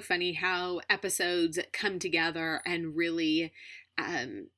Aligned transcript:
funny 0.00 0.34
how 0.34 0.80
episodes 0.88 1.58
come 1.72 1.98
together 1.98 2.60
and 2.66 2.96
really 2.96 3.52
um, 3.98 4.48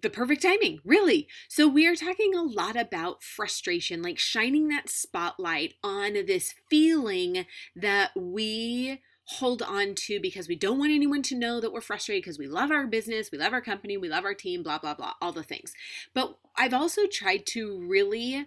the 0.00 0.10
perfect 0.10 0.42
timing, 0.42 0.80
really. 0.84 1.28
So, 1.48 1.68
we 1.68 1.86
are 1.86 1.96
talking 1.96 2.34
a 2.34 2.42
lot 2.42 2.76
about 2.76 3.22
frustration, 3.22 4.02
like 4.02 4.18
shining 4.18 4.68
that 4.68 4.88
spotlight 4.88 5.74
on 5.82 6.14
this 6.26 6.54
feeling 6.70 7.46
that 7.76 8.10
we 8.16 9.00
hold 9.24 9.62
on 9.62 9.94
to 9.94 10.18
because 10.20 10.48
we 10.48 10.56
don't 10.56 10.78
want 10.78 10.92
anyone 10.92 11.22
to 11.22 11.36
know 11.36 11.60
that 11.60 11.72
we're 11.72 11.80
frustrated 11.80 12.22
because 12.22 12.38
we 12.38 12.48
love 12.48 12.70
our 12.70 12.86
business, 12.86 13.30
we 13.30 13.38
love 13.38 13.52
our 13.52 13.60
company, 13.60 13.96
we 13.96 14.08
love 14.08 14.24
our 14.24 14.34
team, 14.34 14.62
blah, 14.62 14.78
blah, 14.78 14.94
blah, 14.94 15.12
all 15.20 15.32
the 15.32 15.42
things. 15.42 15.72
But 16.12 16.36
I've 16.56 16.74
also 16.74 17.02
tried 17.06 17.46
to 17.48 17.80
really 17.86 18.46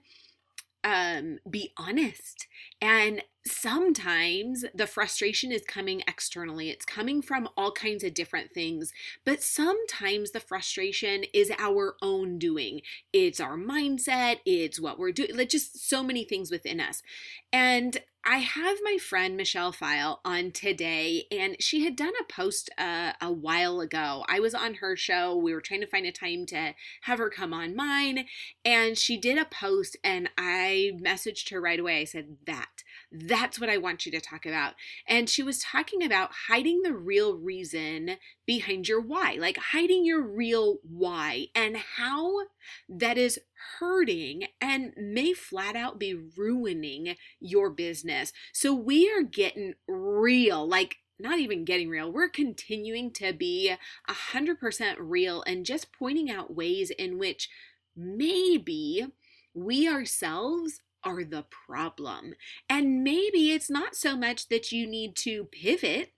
um, 0.83 1.39
be 1.49 1.73
honest. 1.77 2.47
And 2.81 3.23
sometimes 3.47 4.65
the 4.73 4.87
frustration 4.87 5.51
is 5.51 5.63
coming 5.67 6.01
externally, 6.07 6.69
it's 6.69 6.85
coming 6.85 7.21
from 7.21 7.47
all 7.55 7.71
kinds 7.71 8.03
of 8.03 8.13
different 8.13 8.51
things. 8.51 8.91
But 9.23 9.43
sometimes 9.43 10.31
the 10.31 10.39
frustration 10.39 11.25
is 11.33 11.51
our 11.57 11.95
own 12.01 12.39
doing. 12.39 12.81
It's 13.13 13.39
our 13.39 13.57
mindset, 13.57 14.39
it's 14.45 14.79
what 14.79 14.97
we're 14.97 15.11
doing, 15.11 15.35
like 15.35 15.49
just 15.49 15.87
so 15.87 16.03
many 16.03 16.23
things 16.23 16.49
within 16.49 16.79
us. 16.79 17.01
And 17.53 18.01
I 18.27 18.39
have 18.39 18.79
my 18.83 18.97
friend 18.97 19.37
Michelle 19.37 19.71
Pfile 19.71 20.17
on 20.25 20.51
today, 20.51 21.25
and 21.31 21.57
she 21.59 21.85
had 21.85 21.95
done 21.95 22.13
a 22.19 22.23
post 22.23 22.71
uh, 22.75 23.11
a 23.21 23.31
while 23.31 23.81
ago. 23.81 24.25
I 24.27 24.39
was 24.39 24.55
on 24.55 24.75
her 24.75 24.95
show. 24.95 25.37
We 25.37 25.53
were 25.53 25.61
trying 25.61 25.81
to 25.81 25.87
find 25.87 26.07
a 26.07 26.11
time 26.11 26.47
to 26.47 26.73
have 27.01 27.19
her 27.19 27.29
come 27.29 27.53
on 27.53 27.75
mine, 27.75 28.25
and 28.63 28.97
she 28.97 29.15
did 29.15 29.37
a 29.37 29.45
post, 29.45 29.95
and 30.03 30.31
I 30.39 30.93
messaged 30.99 31.51
her 31.51 31.61
right 31.61 31.79
away. 31.79 32.01
I 32.01 32.05
said, 32.05 32.37
That, 32.47 32.83
that's 33.17 33.59
what 33.59 33.69
I 33.69 33.77
want 33.77 34.05
you 34.05 34.11
to 34.11 34.21
talk 34.21 34.45
about. 34.45 34.73
And 35.07 35.29
she 35.29 35.43
was 35.43 35.59
talking 35.59 36.03
about 36.03 36.31
hiding 36.47 36.81
the 36.81 36.93
real 36.93 37.37
reason 37.37 38.17
behind 38.45 38.87
your 38.87 39.01
why, 39.01 39.37
like 39.39 39.57
hiding 39.57 40.05
your 40.05 40.21
real 40.21 40.77
why, 40.83 41.47
and 41.55 41.77
how 41.77 42.33
that 42.89 43.17
is 43.17 43.39
hurting 43.79 44.47
and 44.59 44.93
may 44.97 45.33
flat 45.33 45.75
out 45.75 45.99
be 45.99 46.13
ruining 46.13 47.15
your 47.39 47.69
business. 47.69 48.33
So 48.53 48.73
we 48.73 49.09
are 49.11 49.23
getting 49.23 49.75
real, 49.87 50.67
like 50.67 50.97
not 51.19 51.39
even 51.39 51.65
getting 51.65 51.89
real. 51.89 52.11
We're 52.11 52.29
continuing 52.29 53.11
to 53.13 53.31
be 53.31 53.73
100% 54.09 54.95
real 54.99 55.43
and 55.43 55.65
just 55.65 55.93
pointing 55.97 56.29
out 56.29 56.55
ways 56.55 56.91
in 56.91 57.17
which 57.17 57.49
maybe 57.95 59.07
we 59.53 59.87
ourselves 59.87 60.81
are 61.05 61.23
the 61.23 61.45
problem. 61.67 62.33
And 62.69 63.03
maybe 63.03 63.51
it's 63.51 63.69
not 63.69 63.95
so 63.95 64.17
much 64.17 64.49
that 64.49 64.71
you 64.71 64.87
need 64.87 65.15
to 65.17 65.45
pivot. 65.45 66.11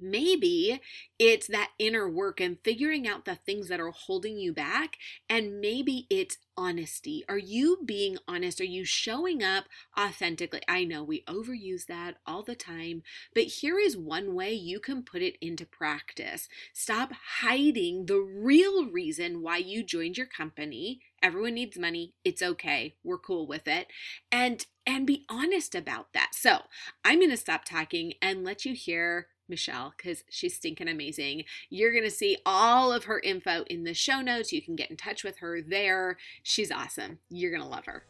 Maybe 0.00 0.80
it's 1.18 1.46
that 1.48 1.70
inner 1.78 2.08
work 2.08 2.40
and 2.40 2.58
figuring 2.62 3.06
out 3.06 3.24
the 3.24 3.34
things 3.34 3.68
that 3.68 3.80
are 3.80 3.90
holding 3.90 4.38
you 4.38 4.52
back. 4.52 4.96
And 5.28 5.60
maybe 5.60 6.06
it's 6.10 6.38
honesty. 6.56 7.24
Are 7.28 7.38
you 7.38 7.78
being 7.84 8.18
honest? 8.26 8.60
Are 8.60 8.64
you 8.64 8.84
showing 8.84 9.42
up 9.42 9.64
authentically? 9.98 10.60
I 10.68 10.84
know 10.84 11.02
we 11.04 11.22
overuse 11.28 11.86
that 11.86 12.16
all 12.26 12.42
the 12.42 12.56
time, 12.56 13.02
but 13.34 13.44
here 13.44 13.78
is 13.78 13.96
one 13.96 14.34
way 14.34 14.52
you 14.52 14.80
can 14.80 15.02
put 15.02 15.22
it 15.22 15.36
into 15.40 15.64
practice. 15.64 16.48
Stop 16.72 17.12
hiding 17.40 18.06
the 18.06 18.20
real 18.20 18.90
reason 18.90 19.42
why 19.42 19.58
you 19.58 19.84
joined 19.84 20.16
your 20.16 20.26
company. 20.26 21.00
Everyone 21.22 21.54
needs 21.54 21.78
money. 21.78 22.14
It's 22.24 22.42
okay. 22.42 22.94
We're 23.02 23.18
cool 23.18 23.46
with 23.46 23.66
it. 23.66 23.88
And 24.30 24.66
and 24.86 25.06
be 25.06 25.26
honest 25.28 25.74
about 25.74 26.12
that. 26.14 26.30
So, 26.32 26.60
I'm 27.04 27.18
going 27.18 27.30
to 27.30 27.36
stop 27.36 27.64
talking 27.64 28.14
and 28.22 28.42
let 28.42 28.64
you 28.64 28.72
hear 28.72 29.26
Michelle 29.48 29.94
because 29.96 30.24
she's 30.28 30.56
stinking 30.56 30.88
amazing. 30.88 31.44
You're 31.70 31.92
going 31.92 32.04
to 32.04 32.10
see 32.10 32.38
all 32.44 32.92
of 32.92 33.04
her 33.04 33.20
info 33.20 33.64
in 33.68 33.84
the 33.84 33.94
show 33.94 34.20
notes. 34.20 34.52
You 34.52 34.62
can 34.62 34.76
get 34.76 34.90
in 34.90 34.96
touch 34.96 35.24
with 35.24 35.38
her 35.38 35.60
there. 35.60 36.16
She's 36.42 36.70
awesome. 36.70 37.18
You're 37.28 37.50
going 37.50 37.62
to 37.62 37.68
love 37.68 37.86
her. 37.86 38.04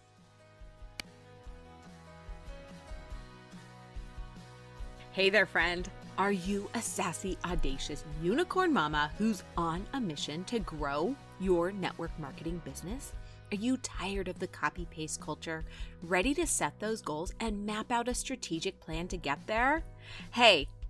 Hey 5.12 5.30
there, 5.30 5.46
friend. 5.46 5.88
Are 6.16 6.32
you 6.32 6.68
a 6.74 6.82
sassy, 6.82 7.38
audacious 7.44 8.04
unicorn 8.22 8.72
mama 8.72 9.10
who's 9.18 9.44
on 9.56 9.86
a 9.92 10.00
mission 10.00 10.42
to 10.44 10.58
grow 10.58 11.14
your 11.38 11.70
network 11.70 12.10
marketing 12.18 12.60
business? 12.64 13.12
Are 13.50 13.56
you 13.56 13.76
tired 13.78 14.28
of 14.28 14.38
the 14.38 14.46
copy 14.46 14.86
paste 14.90 15.20
culture? 15.20 15.64
Ready 16.02 16.34
to 16.34 16.46
set 16.46 16.78
those 16.80 17.00
goals 17.00 17.32
and 17.40 17.64
map 17.64 17.90
out 17.90 18.08
a 18.08 18.14
strategic 18.14 18.78
plan 18.80 19.08
to 19.08 19.16
get 19.16 19.46
there? 19.46 19.84
Hey, 20.32 20.68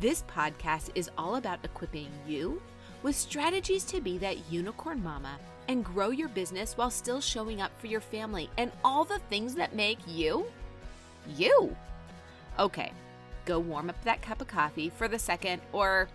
This 0.00 0.24
podcast 0.34 0.90
is 0.94 1.10
all 1.16 1.36
about 1.36 1.64
equipping 1.64 2.08
you 2.26 2.60
with 3.02 3.14
strategies 3.14 3.84
to 3.84 4.00
be 4.00 4.18
that 4.18 4.50
unicorn 4.50 5.02
mama 5.02 5.38
and 5.68 5.84
grow 5.84 6.10
your 6.10 6.28
business 6.28 6.76
while 6.76 6.90
still 6.90 7.20
showing 7.20 7.60
up 7.60 7.78
for 7.78 7.86
your 7.86 8.00
family 8.00 8.50
and 8.58 8.72
all 8.84 9.04
the 9.04 9.20
things 9.30 9.54
that 9.54 9.76
make 9.76 9.98
you 10.06 10.46
you. 11.36 11.76
Okay, 12.58 12.92
go 13.44 13.58
warm 13.58 13.90
up 13.90 14.04
that 14.04 14.22
cup 14.22 14.40
of 14.40 14.48
coffee 14.48 14.90
for 14.90 15.08
the 15.08 15.18
second 15.18 15.60
or, 15.72 16.08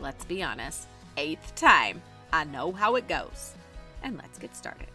let's 0.00 0.24
be 0.24 0.42
honest, 0.42 0.86
eighth 1.16 1.54
time. 1.54 2.02
I 2.32 2.44
know 2.44 2.72
how 2.72 2.96
it 2.96 3.08
goes. 3.08 3.54
And 4.02 4.18
let's 4.18 4.38
get 4.38 4.54
started. 4.54 4.88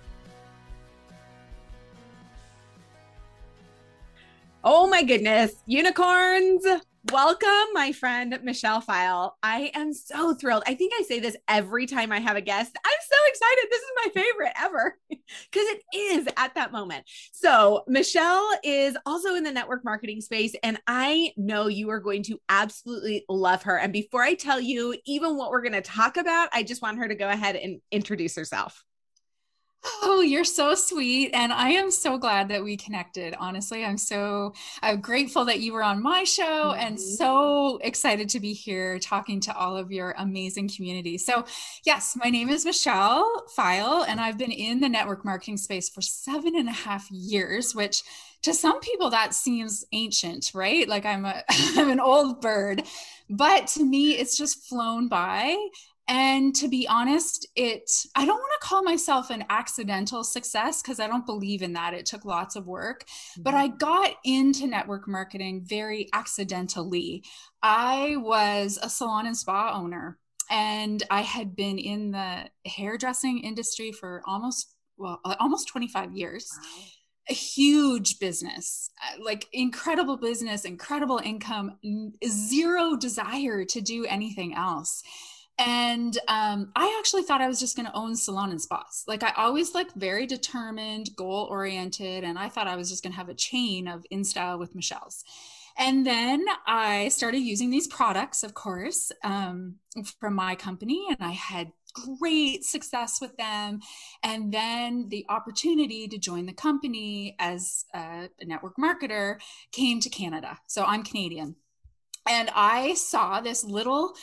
Oh 4.63 4.87
my 4.87 5.01
goodness, 5.01 5.53
unicorns! 5.65 6.63
Welcome, 7.09 7.73
my 7.73 7.93
friend 7.93 8.37
Michelle 8.43 8.79
Pfile. 8.79 9.31
I 9.41 9.71
am 9.73 9.91
so 9.91 10.35
thrilled. 10.35 10.61
I 10.67 10.75
think 10.75 10.93
I 10.95 11.01
say 11.01 11.19
this 11.19 11.35
every 11.47 11.87
time 11.87 12.11
I 12.11 12.19
have 12.19 12.37
a 12.37 12.41
guest. 12.41 12.77
I'm 12.85 12.91
so 13.09 13.17
excited. 13.27 13.67
This 13.71 13.81
is 13.81 13.91
my 14.05 14.21
favorite 14.21 14.53
ever 14.61 14.97
because 15.09 15.25
it 15.51 15.81
is 15.95 16.27
at 16.37 16.53
that 16.53 16.71
moment. 16.71 17.05
So, 17.31 17.83
Michelle 17.87 18.47
is 18.63 18.95
also 19.07 19.33
in 19.33 19.43
the 19.43 19.51
network 19.51 19.83
marketing 19.83 20.21
space, 20.21 20.53
and 20.61 20.79
I 20.85 21.31
know 21.37 21.65
you 21.65 21.89
are 21.89 21.99
going 21.99 22.21
to 22.23 22.39
absolutely 22.49 23.25
love 23.27 23.63
her. 23.63 23.79
And 23.79 23.91
before 23.91 24.21
I 24.21 24.35
tell 24.35 24.61
you 24.61 24.95
even 25.07 25.37
what 25.37 25.49
we're 25.49 25.63
going 25.63 25.73
to 25.73 25.81
talk 25.81 26.17
about, 26.17 26.49
I 26.53 26.61
just 26.61 26.83
want 26.83 26.99
her 26.99 27.07
to 27.07 27.15
go 27.15 27.29
ahead 27.29 27.55
and 27.55 27.81
introduce 27.91 28.35
herself. 28.35 28.83
Oh, 29.83 30.21
you're 30.21 30.43
so 30.43 30.75
sweet. 30.75 31.31
And 31.33 31.51
I 31.51 31.69
am 31.69 31.89
so 31.89 32.17
glad 32.17 32.49
that 32.49 32.63
we 32.63 32.77
connected. 32.77 33.35
Honestly, 33.39 33.83
I'm 33.83 33.97
so 33.97 34.53
I'm 34.81 35.01
grateful 35.01 35.45
that 35.45 35.59
you 35.59 35.73
were 35.73 35.83
on 35.83 36.03
my 36.03 36.23
show 36.23 36.43
mm-hmm. 36.43 36.79
and 36.79 36.99
so 36.99 37.77
excited 37.77 38.29
to 38.29 38.39
be 38.39 38.53
here 38.53 38.99
talking 38.99 39.39
to 39.41 39.55
all 39.55 39.75
of 39.75 39.91
your 39.91 40.13
amazing 40.17 40.69
community. 40.69 41.17
So, 41.17 41.45
yes, 41.83 42.15
my 42.15 42.29
name 42.29 42.49
is 42.49 42.63
Michelle 42.63 43.45
Pfile, 43.57 44.05
and 44.07 44.19
I've 44.19 44.37
been 44.37 44.51
in 44.51 44.81
the 44.81 44.89
network 44.89 45.25
marketing 45.25 45.57
space 45.57 45.89
for 45.89 46.01
seven 46.01 46.55
and 46.55 46.69
a 46.69 46.73
half 46.73 47.09
years, 47.09 47.73
which 47.73 48.03
to 48.43 48.53
some 48.53 48.79
people 48.81 49.09
that 49.09 49.33
seems 49.33 49.85
ancient, 49.93 50.51
right? 50.53 50.87
Like 50.87 51.05
I'm 51.05 51.25
a 51.25 51.43
I'm 51.49 51.89
an 51.89 51.99
old 51.99 52.41
bird. 52.41 52.83
But 53.29 53.67
to 53.67 53.83
me, 53.83 54.11
it's 54.11 54.37
just 54.37 54.65
flown 54.65 55.07
by 55.07 55.55
and 56.11 56.53
to 56.55 56.67
be 56.67 56.85
honest, 56.89 57.47
it 57.55 57.89
I 58.15 58.25
don't 58.25 58.37
want 58.37 58.51
to 58.59 58.67
call 58.67 58.83
myself 58.83 59.29
an 59.29 59.45
accidental 59.49 60.25
success 60.25 60.81
because 60.81 60.99
I 60.99 61.07
don't 61.07 61.25
believe 61.25 61.61
in 61.61 61.71
that. 61.73 61.93
It 61.93 62.05
took 62.05 62.25
lots 62.25 62.57
of 62.57 62.67
work, 62.67 63.05
mm-hmm. 63.05 63.43
but 63.43 63.53
I 63.53 63.69
got 63.69 64.15
into 64.25 64.67
network 64.67 65.07
marketing 65.07 65.61
very 65.63 66.09
accidentally. 66.11 67.23
I 67.63 68.17
was 68.17 68.77
a 68.83 68.89
salon 68.89 69.25
and 69.25 69.37
spa 69.37 69.71
owner 69.73 70.19
and 70.49 71.01
I 71.09 71.21
had 71.21 71.55
been 71.55 71.79
in 71.79 72.11
the 72.11 72.49
hairdressing 72.65 73.39
industry 73.39 73.93
for 73.93 74.21
almost 74.25 74.75
well, 74.97 75.21
uh, 75.23 75.35
almost 75.39 75.69
25 75.69 76.11
years. 76.11 76.49
Wow 76.61 76.83
a 77.29 77.33
huge 77.33 78.17
business, 78.17 78.89
uh, 78.99 79.23
like 79.23 79.47
incredible 79.53 80.17
business, 80.17 80.65
incredible 80.65 81.19
income, 81.23 81.77
zero 82.27 82.97
desire 82.97 83.63
to 83.63 83.79
do 83.79 84.05
anything 84.05 84.55
else 84.55 85.03
and 85.61 86.17
um, 86.27 86.71
i 86.75 86.97
actually 86.99 87.23
thought 87.23 87.41
i 87.41 87.47
was 87.47 87.59
just 87.59 87.75
going 87.75 87.85
to 87.85 87.95
own 87.95 88.15
salon 88.15 88.51
and 88.51 88.61
spas 88.61 89.03
like 89.07 89.23
i 89.23 89.31
always 89.37 89.73
like 89.73 89.93
very 89.93 90.25
determined 90.25 91.09
goal 91.15 91.47
oriented 91.49 92.23
and 92.23 92.37
i 92.37 92.49
thought 92.49 92.67
i 92.67 92.75
was 92.75 92.89
just 92.89 93.03
going 93.03 93.13
to 93.13 93.17
have 93.17 93.29
a 93.29 93.33
chain 93.33 93.87
of 93.87 94.03
in 94.09 94.23
style 94.23 94.57
with 94.57 94.75
michelle's 94.75 95.23
And 95.77 96.05
then 96.05 96.45
I 96.67 97.07
started 97.09 97.39
using 97.39 97.69
these 97.69 97.87
products, 97.87 98.43
of 98.43 98.53
course, 98.53 99.11
um, 99.23 99.75
from 100.19 100.35
my 100.35 100.55
company, 100.55 101.07
and 101.09 101.17
I 101.21 101.31
had 101.31 101.71
great 101.93 102.63
success 102.63 103.19
with 103.21 103.35
them. 103.37 103.79
And 104.23 104.53
then 104.53 105.07
the 105.09 105.25
opportunity 105.29 106.07
to 106.07 106.17
join 106.17 106.45
the 106.45 106.53
company 106.53 107.35
as 107.39 107.85
a, 107.93 108.29
a 108.39 108.45
network 108.45 108.75
marketer 108.77 109.39
came 109.71 109.99
to 110.01 110.09
Canada. 110.09 110.57
So 110.67 110.83
I'm 110.83 111.03
Canadian. 111.03 111.55
And 112.27 112.49
I 112.53 112.93
saw 112.93 113.41
this 113.41 113.63
little 113.63 114.13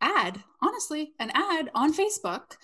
ad, 0.00 0.42
honestly, 0.62 1.12
an 1.18 1.30
ad 1.34 1.70
on 1.74 1.92
Facebook 1.92 2.56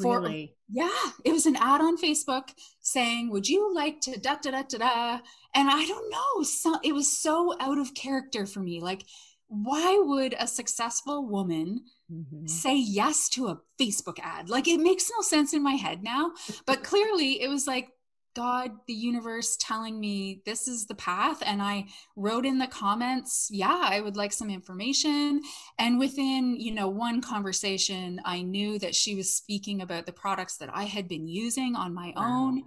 for 0.00 0.20
really? 0.20 0.54
yeah 0.70 0.88
it 1.24 1.32
was 1.32 1.46
an 1.46 1.56
ad 1.56 1.80
on 1.80 1.96
facebook 1.96 2.50
saying 2.80 3.30
would 3.30 3.48
you 3.48 3.74
like 3.74 4.00
to 4.00 4.18
da 4.20 4.36
da 4.42 4.50
da 4.50 4.62
da 4.62 4.78
da 4.78 5.20
and 5.54 5.68
i 5.70 5.84
don't 5.86 6.10
know 6.10 6.42
so 6.42 6.78
it 6.84 6.92
was 6.92 7.20
so 7.20 7.54
out 7.60 7.78
of 7.78 7.94
character 7.94 8.46
for 8.46 8.60
me 8.60 8.80
like 8.80 9.04
why 9.48 9.98
would 10.02 10.34
a 10.38 10.46
successful 10.46 11.26
woman 11.26 11.80
mm-hmm. 12.12 12.46
say 12.46 12.76
yes 12.76 13.28
to 13.28 13.48
a 13.48 13.58
facebook 13.80 14.18
ad 14.20 14.48
like 14.48 14.68
it 14.68 14.78
makes 14.78 15.10
no 15.16 15.22
sense 15.22 15.52
in 15.52 15.62
my 15.62 15.74
head 15.74 16.02
now 16.02 16.30
but 16.66 16.84
clearly 16.84 17.40
it 17.40 17.48
was 17.48 17.66
like 17.66 17.88
God, 18.34 18.72
the 18.86 18.94
universe 18.94 19.56
telling 19.60 19.98
me 19.98 20.42
this 20.46 20.68
is 20.68 20.86
the 20.86 20.94
path. 20.94 21.42
And 21.44 21.60
I 21.60 21.86
wrote 22.16 22.46
in 22.46 22.58
the 22.58 22.66
comments, 22.66 23.48
yeah, 23.50 23.80
I 23.82 24.00
would 24.00 24.16
like 24.16 24.32
some 24.32 24.50
information. 24.50 25.40
And 25.78 25.98
within, 25.98 26.56
you 26.58 26.72
know, 26.72 26.88
one 26.88 27.20
conversation, 27.20 28.20
I 28.24 28.42
knew 28.42 28.78
that 28.78 28.94
she 28.94 29.14
was 29.14 29.34
speaking 29.34 29.82
about 29.82 30.06
the 30.06 30.12
products 30.12 30.56
that 30.58 30.70
I 30.72 30.84
had 30.84 31.08
been 31.08 31.26
using 31.26 31.74
on 31.74 31.94
my 31.94 32.12
wow. 32.16 32.46
own. 32.46 32.62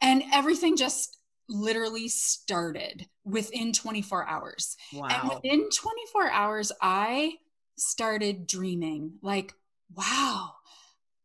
And 0.00 0.22
everything 0.32 0.76
just 0.76 1.16
literally 1.48 2.08
started 2.08 3.06
within 3.24 3.72
24 3.72 4.26
hours. 4.26 4.76
Wow. 4.92 5.08
And 5.10 5.28
within 5.30 5.70
24 5.70 6.30
hours, 6.30 6.72
I 6.82 7.34
started 7.76 8.46
dreaming 8.46 9.14
like, 9.22 9.54
wow, 9.94 10.54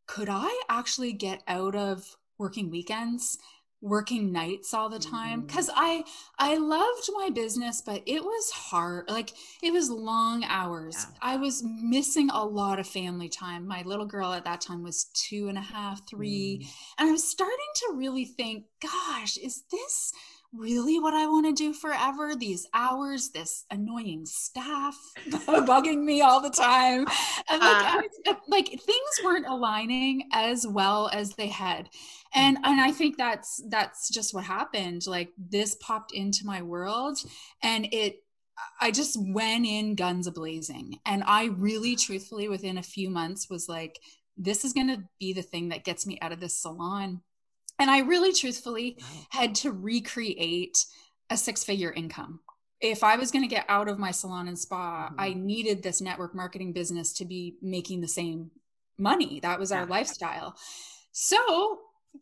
could 0.08 0.30
I 0.30 0.62
actually 0.70 1.14
get 1.14 1.42
out 1.48 1.76
of 1.76 2.06
working 2.38 2.70
weekends 2.70 3.38
working 3.82 4.32
nights 4.32 4.74
all 4.74 4.90
the 4.90 5.00
time 5.00 5.42
because 5.42 5.68
mm. 5.68 5.74
i 5.76 6.04
i 6.38 6.56
loved 6.56 7.10
my 7.16 7.30
business 7.34 7.82
but 7.82 8.04
it 8.06 8.24
was 8.24 8.52
hard 8.52 9.10
like 9.10 9.32
it 9.64 9.74
was 9.74 9.90
long 9.90 10.44
hours 10.44 10.96
yeah. 11.10 11.18
i 11.22 11.36
was 11.36 11.64
missing 11.64 12.30
a 12.30 12.46
lot 12.46 12.80
of 12.80 12.86
family 12.86 13.28
time 13.28 13.68
my 13.68 13.82
little 13.84 14.06
girl 14.06 14.34
at 14.34 14.46
that 14.46 14.62
time 14.62 14.84
was 14.84 15.06
two 15.16 15.48
and 15.48 15.58
a 15.58 15.62
half 15.62 16.08
three 16.08 16.60
mm. 16.62 16.68
and 17.00 17.10
i 17.10 17.12
was 17.12 17.28
starting 17.28 17.58
to 17.74 17.94
really 17.96 18.26
think 18.26 18.66
gosh 18.82 19.36
is 19.38 19.64
this 19.72 20.14
really 20.54 21.00
what 21.00 21.14
I 21.14 21.28
want 21.28 21.46
to 21.46 21.54
do 21.54 21.74
forever? 21.74 22.36
These 22.36 22.68
hours, 22.74 23.30
this 23.30 23.66
annoying 23.72 24.26
staff 24.26 24.98
bugging 25.30 26.04
me 26.04 26.22
all 26.22 26.42
the 26.42 26.50
time. 26.50 27.06
And 27.50 27.62
like, 27.62 28.10
uh, 28.28 28.34
like 28.48 28.68
things 28.68 29.22
weren't 29.24 29.48
aligning 29.48 30.24
as 30.34 30.68
well 30.68 31.10
as 31.14 31.32
they 31.32 31.48
had. 31.48 31.90
And 32.34 32.58
and 32.64 32.80
I 32.82 32.92
think 32.92 33.18
that's 33.18 33.62
that's 33.70 34.10
just 34.10 34.34
what 34.34 34.44
happened. 34.44 35.08
Like 35.08 35.30
this 35.38 35.76
popped 35.76 36.14
into 36.14 36.46
my 36.46 36.62
world 36.62 37.18
and 37.64 37.88
it 37.92 38.18
I 38.80 38.92
just 38.92 39.18
went 39.20 39.66
in 39.66 39.96
guns 39.96 40.28
a 40.28 40.32
blazing. 40.32 41.00
And 41.06 41.24
I 41.26 41.46
really 41.46 41.96
truthfully 41.96 42.48
within 42.48 42.78
a 42.78 42.84
few 42.84 43.10
months 43.10 43.50
was 43.50 43.68
like, 43.68 44.00
this 44.38 44.64
is 44.66 44.74
gonna 44.74 45.04
be 45.20 45.34
the 45.34 45.42
thing 45.42 45.70
that 45.70 45.84
gets 45.84 46.06
me 46.06 46.18
out 46.22 46.32
of 46.32 46.40
this 46.40 46.58
salon 46.58 47.22
and 47.82 47.90
I 47.90 48.02
really 48.02 48.32
truthfully 48.32 48.98
had 49.32 49.56
to 49.56 49.72
recreate 49.72 50.86
a 51.32 51.36
six 51.36 51.64
figure 51.64 51.92
income. 51.92 52.42
If 52.80 53.04
I 53.04 53.16
was 53.16 53.32
going 53.32 53.44
to 53.44 53.54
get 53.54 53.66
out 53.68 53.88
of 53.88 53.98
my 53.98 54.12
salon 54.12 54.48
and 54.48 54.58
spa, 54.58 55.08
mm-hmm. 55.08 55.20
I 55.20 55.34
needed 55.34 55.82
this 55.82 56.00
network 56.00 56.36
marketing 56.36 56.74
business 56.74 57.12
to 57.14 57.26
be 57.26 57.56
making 57.60 58.02
the 58.02 58.08
same 58.08 58.52
money. 59.00 59.40
That 59.40 59.60
was 59.60 59.72
our 59.72 59.86
yeah. 59.86 59.90
lifestyle. 59.90 60.56
So, 61.12 61.80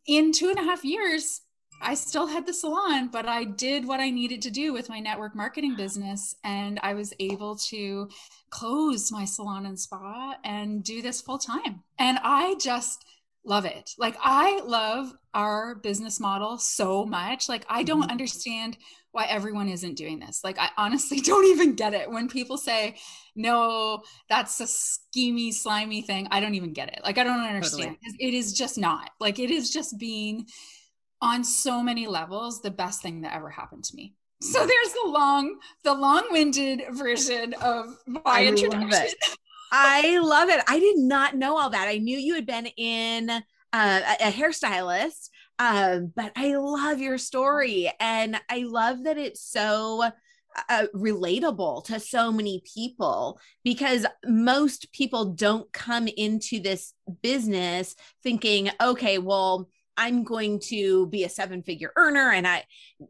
in 0.08 0.32
two 0.32 0.50
and 0.50 0.58
a 0.58 0.64
half 0.64 0.86
years, 0.86 1.42
I 1.82 1.94
still 1.96 2.28
had 2.28 2.46
the 2.46 2.54
salon, 2.54 3.10
but 3.12 3.26
I 3.26 3.44
did 3.44 3.86
what 3.86 4.00
I 4.00 4.12
needed 4.12 4.42
to 4.44 4.52
do 4.52 4.72
with 4.72 4.88
my 4.88 5.02
network 5.02 5.36
marketing 5.36 5.76
business. 5.76 6.36
And 6.46 6.80
I 6.84 6.94
was 6.94 7.14
able 7.20 7.58
to 7.68 8.10
close 8.50 9.12
my 9.12 9.26
salon 9.26 9.66
and 9.66 9.78
spa 9.78 10.36
and 10.46 10.84
do 10.84 11.02
this 11.02 11.20
full 11.20 11.38
time. 11.38 11.84
And 11.98 12.18
I 12.24 12.56
just, 12.62 13.04
love 13.45 13.65
it. 13.65 13.91
Like 13.97 14.18
I 14.21 14.59
love 14.62 15.13
our 15.33 15.75
business 15.75 16.19
model 16.19 16.57
so 16.57 17.06
much. 17.06 17.50
Like 17.50 17.65
I 17.69 17.83
don't 17.83 18.01
mm-hmm. 18.01 18.12
understand 18.12 18.77
why 19.12 19.25
everyone 19.25 19.69
isn't 19.69 19.95
doing 19.95 20.19
this. 20.19 20.41
Like 20.44 20.59
I 20.59 20.69
honestly 20.77 21.19
don't 21.21 21.45
even 21.45 21.75
get 21.75 21.94
it 21.94 22.09
when 22.09 22.27
people 22.27 22.57
say, 22.57 22.97
"No, 23.36 24.03
that's 24.30 24.59
a 24.59 24.65
schemy, 24.65 25.53
slimy 25.53 26.01
thing." 26.01 26.27
I 26.31 26.39
don't 26.39 26.56
even 26.56 26.74
get 26.74 26.89
it. 26.89 27.01
Like 27.03 27.18
I 27.18 27.24
don't 27.24 27.39
understand. 27.39 27.97
Totally. 28.03 28.27
It 28.27 28.33
is 28.33 28.53
just 28.53 28.77
not. 28.77 29.12
Like 29.19 29.39
it 29.39 29.51
is 29.51 29.71
just 29.71 29.97
being 29.97 30.45
on 31.21 31.44
so 31.44 31.83
many 31.83 32.07
levels 32.07 32.62
the 32.62 32.71
best 32.71 33.01
thing 33.01 33.21
that 33.21 33.36
ever 33.36 33.50
happened 33.50 33.83
to 33.86 33.95
me. 33.95 34.13
So 34.41 34.65
there's 34.65 34.94
the 34.94 35.09
long, 35.09 35.59
the 35.83 35.94
long-winded 35.94 36.83
version 36.91 37.53
of 37.56 37.97
my 38.07 38.21
I 38.25 38.45
introduction. 38.45 39.09
I 39.71 40.19
love 40.19 40.50
it. 40.50 40.62
I 40.68 40.80
did 40.80 40.98
not 40.98 41.36
know 41.36 41.57
all 41.57 41.69
that. 41.69 41.88
I 41.88 41.98
knew 41.98 42.18
you 42.18 42.36
had 42.36 42.45
been 42.45 42.68
in 42.77 43.30
uh, 43.30 43.42
a, 43.74 44.27
a 44.27 44.31
hairstylist, 44.31 45.30
um, 45.60 46.12
but 46.16 46.31
I 46.36 46.56
love 46.56 47.00
your 47.00 47.18
story. 47.18 47.92
And 48.00 48.39
I 48.50 48.63
love 48.68 49.04
that 49.04 49.18
it's 49.18 49.42
so 49.44 50.10
uh, 50.69 50.86
relatable 50.95 51.86
to 51.86 52.00
so 52.00 52.31
many 52.31 52.63
people 52.74 53.39
because 53.63 54.06
most 54.25 54.92
people 54.92 55.25
don't 55.25 55.72
come 55.72 56.07
into 56.07 56.60
this 56.60 56.94
business 57.22 57.95
thinking, 58.24 58.69
okay, 58.81 59.18
well, 59.19 59.69
I'm 59.95 60.24
going 60.24 60.60
to 60.68 61.07
be 61.07 61.25
a 61.25 61.30
seven 61.30 61.62
figure 61.62 61.92
earner 61.98 62.31
and 62.31 62.48
I 62.48 62.63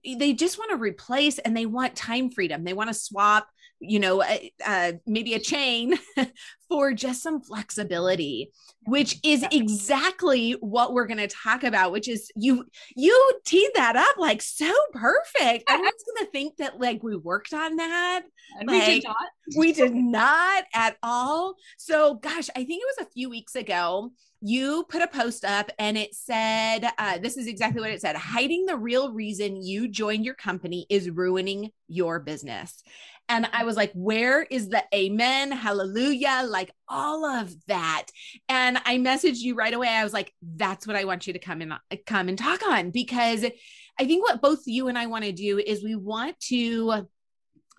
they 0.04 0.34
just 0.34 0.58
want 0.58 0.72
to 0.72 0.78
replace 0.78 1.38
and 1.38 1.56
they 1.56 1.68
want 1.68 1.96
time 1.96 2.32
freedom. 2.32 2.64
They 2.64 2.74
want 2.74 2.90
to 2.90 2.96
swap 2.96 3.48
you 3.80 4.00
know, 4.00 4.24
uh, 4.66 4.92
maybe 5.06 5.34
a 5.34 5.40
chain 5.40 5.98
for 6.70 6.94
just 6.94 7.24
some 7.24 7.42
flexibility, 7.42 8.52
which 8.86 9.18
is 9.24 9.46
exactly 9.52 10.52
what 10.54 10.94
we're 10.94 11.08
going 11.08 11.18
to 11.18 11.28
talk 11.28 11.64
about. 11.64 11.92
Which 11.92 12.08
is 12.08 12.32
you 12.36 12.66
you 12.96 13.40
teed 13.46 13.72
that 13.76 13.96
up 13.96 14.18
like 14.18 14.42
so 14.42 14.72
perfect. 14.94 15.70
I 15.70 15.78
was 15.78 15.94
going 16.06 16.26
to 16.26 16.32
think 16.32 16.58
that 16.58 16.80
like 16.80 17.04
we 17.04 17.16
worked 17.16 17.54
on 17.54 17.78
that. 17.78 18.24
Like, 18.58 18.68
we 18.68 18.80
did 18.80 19.04
not. 19.04 19.16
we 19.58 19.74
did 19.74 19.96
not 19.96 20.64
at 20.74 20.98
all. 21.02 21.56
So, 21.78 22.16
gosh, 22.16 22.50
I 22.56 22.66
think 22.66 22.84
it 22.84 22.98
was 22.98 23.08
a 23.08 23.12
few 23.12 23.30
weeks 23.30 23.56
ago 23.56 24.12
you 24.42 24.86
put 24.88 25.02
a 25.02 25.08
post 25.08 25.44
up 25.44 25.70
and 25.80 25.98
it 25.98 26.16
said, 26.16 26.90
uh, 26.98 27.18
this 27.18 27.36
is 27.36 27.48
exactly 27.48 27.82
what 27.82 27.92
it 27.92 28.00
said 28.00 28.16
hiding 28.16 28.66
the 28.66 28.78
real 28.78 29.12
reason 29.12 29.62
you 29.62 29.88
joined 29.88 30.24
your 30.24 30.36
company 30.36 30.86
is 30.90 31.10
ruining 31.10 31.72
your 31.88 32.20
business. 32.20 32.82
And 33.30 33.48
I 33.54 33.64
was 33.64 33.78
like, 33.78 33.92
where 33.94 34.42
is 34.44 34.70
the 34.70 34.84
amen, 34.94 35.52
hallelujah, 35.52 36.44
like 36.48 36.72
all 36.88 37.26
of 37.26 37.56
that. 37.68 38.08
And 38.50 38.80
I 38.86 38.98
messaged 38.98 39.40
you 39.40 39.56
right 39.56 39.74
away. 39.74 39.88
I 39.88 40.04
was 40.04 40.14
like, 40.14 40.34
that's 40.42 40.88
what 40.88 40.96
I 40.96 41.06
want 41.06 41.28
you 41.28 41.34
to 41.34 41.40
come 41.40 41.62
and 41.62 41.74
come 42.06 42.28
and 42.28 42.38
talk 42.38 42.62
on 42.68 42.90
because 42.90 43.46
I 44.00 44.06
think 44.06 44.24
what 44.24 44.42
both 44.42 44.64
you 44.66 44.88
and 44.88 44.98
I 44.98 45.06
want 45.06 45.26
to 45.26 45.32
do 45.32 45.60
is 45.60 45.84
we 45.84 45.96
want 45.96 46.40
to 46.48 47.08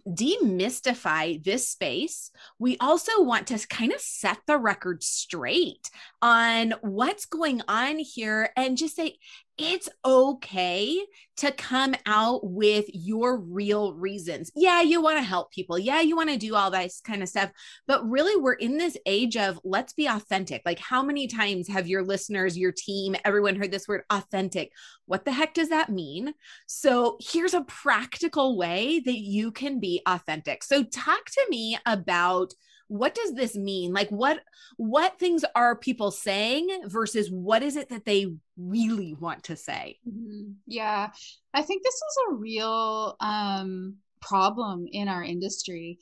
demystify 0.08 1.42
this 1.42 1.68
space. 1.68 2.30
We 2.58 2.76
also 2.78 3.22
want 3.22 3.48
to 3.48 3.66
kind 3.68 3.92
of 3.92 4.00
set 4.00 4.38
the 4.46 4.56
record 4.56 5.02
straight 5.02 5.90
on 6.22 6.74
what's 6.80 7.26
going 7.26 7.62
on 7.68 7.98
here 7.98 8.50
and 8.56 8.76
just 8.76 8.96
say, 8.96 9.18
it's 9.60 9.90
okay 10.06 11.04
to 11.36 11.52
come 11.52 11.94
out 12.06 12.40
with 12.42 12.86
your 12.94 13.38
real 13.38 13.92
reasons. 13.94 14.50
Yeah, 14.56 14.80
you 14.80 15.02
want 15.02 15.18
to 15.18 15.22
help 15.22 15.52
people. 15.52 15.78
Yeah, 15.78 16.00
you 16.00 16.16
want 16.16 16.30
to 16.30 16.38
do 16.38 16.54
all 16.54 16.70
this 16.70 17.02
kind 17.04 17.22
of 17.22 17.28
stuff. 17.28 17.50
But 17.86 18.08
really, 18.08 18.40
we're 18.40 18.54
in 18.54 18.78
this 18.78 18.96
age 19.04 19.36
of 19.36 19.60
let's 19.62 19.92
be 19.92 20.06
authentic. 20.06 20.62
Like, 20.64 20.78
how 20.78 21.02
many 21.02 21.26
times 21.26 21.68
have 21.68 21.86
your 21.86 22.02
listeners, 22.02 22.56
your 22.56 22.72
team, 22.72 23.14
everyone 23.24 23.56
heard 23.56 23.70
this 23.70 23.86
word 23.86 24.02
authentic? 24.10 24.72
What 25.04 25.26
the 25.26 25.32
heck 25.32 25.52
does 25.52 25.68
that 25.68 25.90
mean? 25.90 26.32
So, 26.66 27.18
here's 27.20 27.54
a 27.54 27.64
practical 27.64 28.56
way 28.56 29.00
that 29.00 29.18
you 29.18 29.52
can 29.52 29.78
be 29.78 30.00
authentic. 30.06 30.64
So, 30.64 30.84
talk 30.84 31.26
to 31.26 31.46
me 31.50 31.78
about 31.84 32.54
what 32.90 33.14
does 33.14 33.34
this 33.34 33.54
mean? 33.54 33.92
Like 33.92 34.10
what 34.10 34.40
what 34.76 35.18
things 35.18 35.44
are 35.54 35.76
people 35.76 36.10
saying 36.10 36.68
versus 36.86 37.30
what 37.30 37.62
is 37.62 37.76
it 37.76 37.88
that 37.90 38.04
they 38.04 38.26
really 38.56 39.14
want 39.14 39.44
to 39.44 39.56
say? 39.56 39.98
Mm-hmm. 40.06 40.52
yeah. 40.66 41.10
I 41.54 41.62
think 41.62 41.84
this 41.84 41.94
is 41.94 42.18
a 42.28 42.34
real 42.34 43.16
um 43.20 43.96
problem 44.20 44.86
in 44.90 45.06
our 45.06 45.22
industry. 45.22 45.98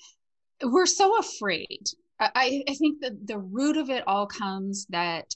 We're 0.63 0.87
so 0.87 1.19
afraid. 1.19 1.91
I 2.19 2.65
i 2.69 2.75
think 2.75 3.03
that 3.03 3.27
the 3.27 3.39
root 3.39 3.77
of 3.77 3.91
it 3.91 4.03
all 4.07 4.27
comes 4.27 4.87
that 4.89 5.27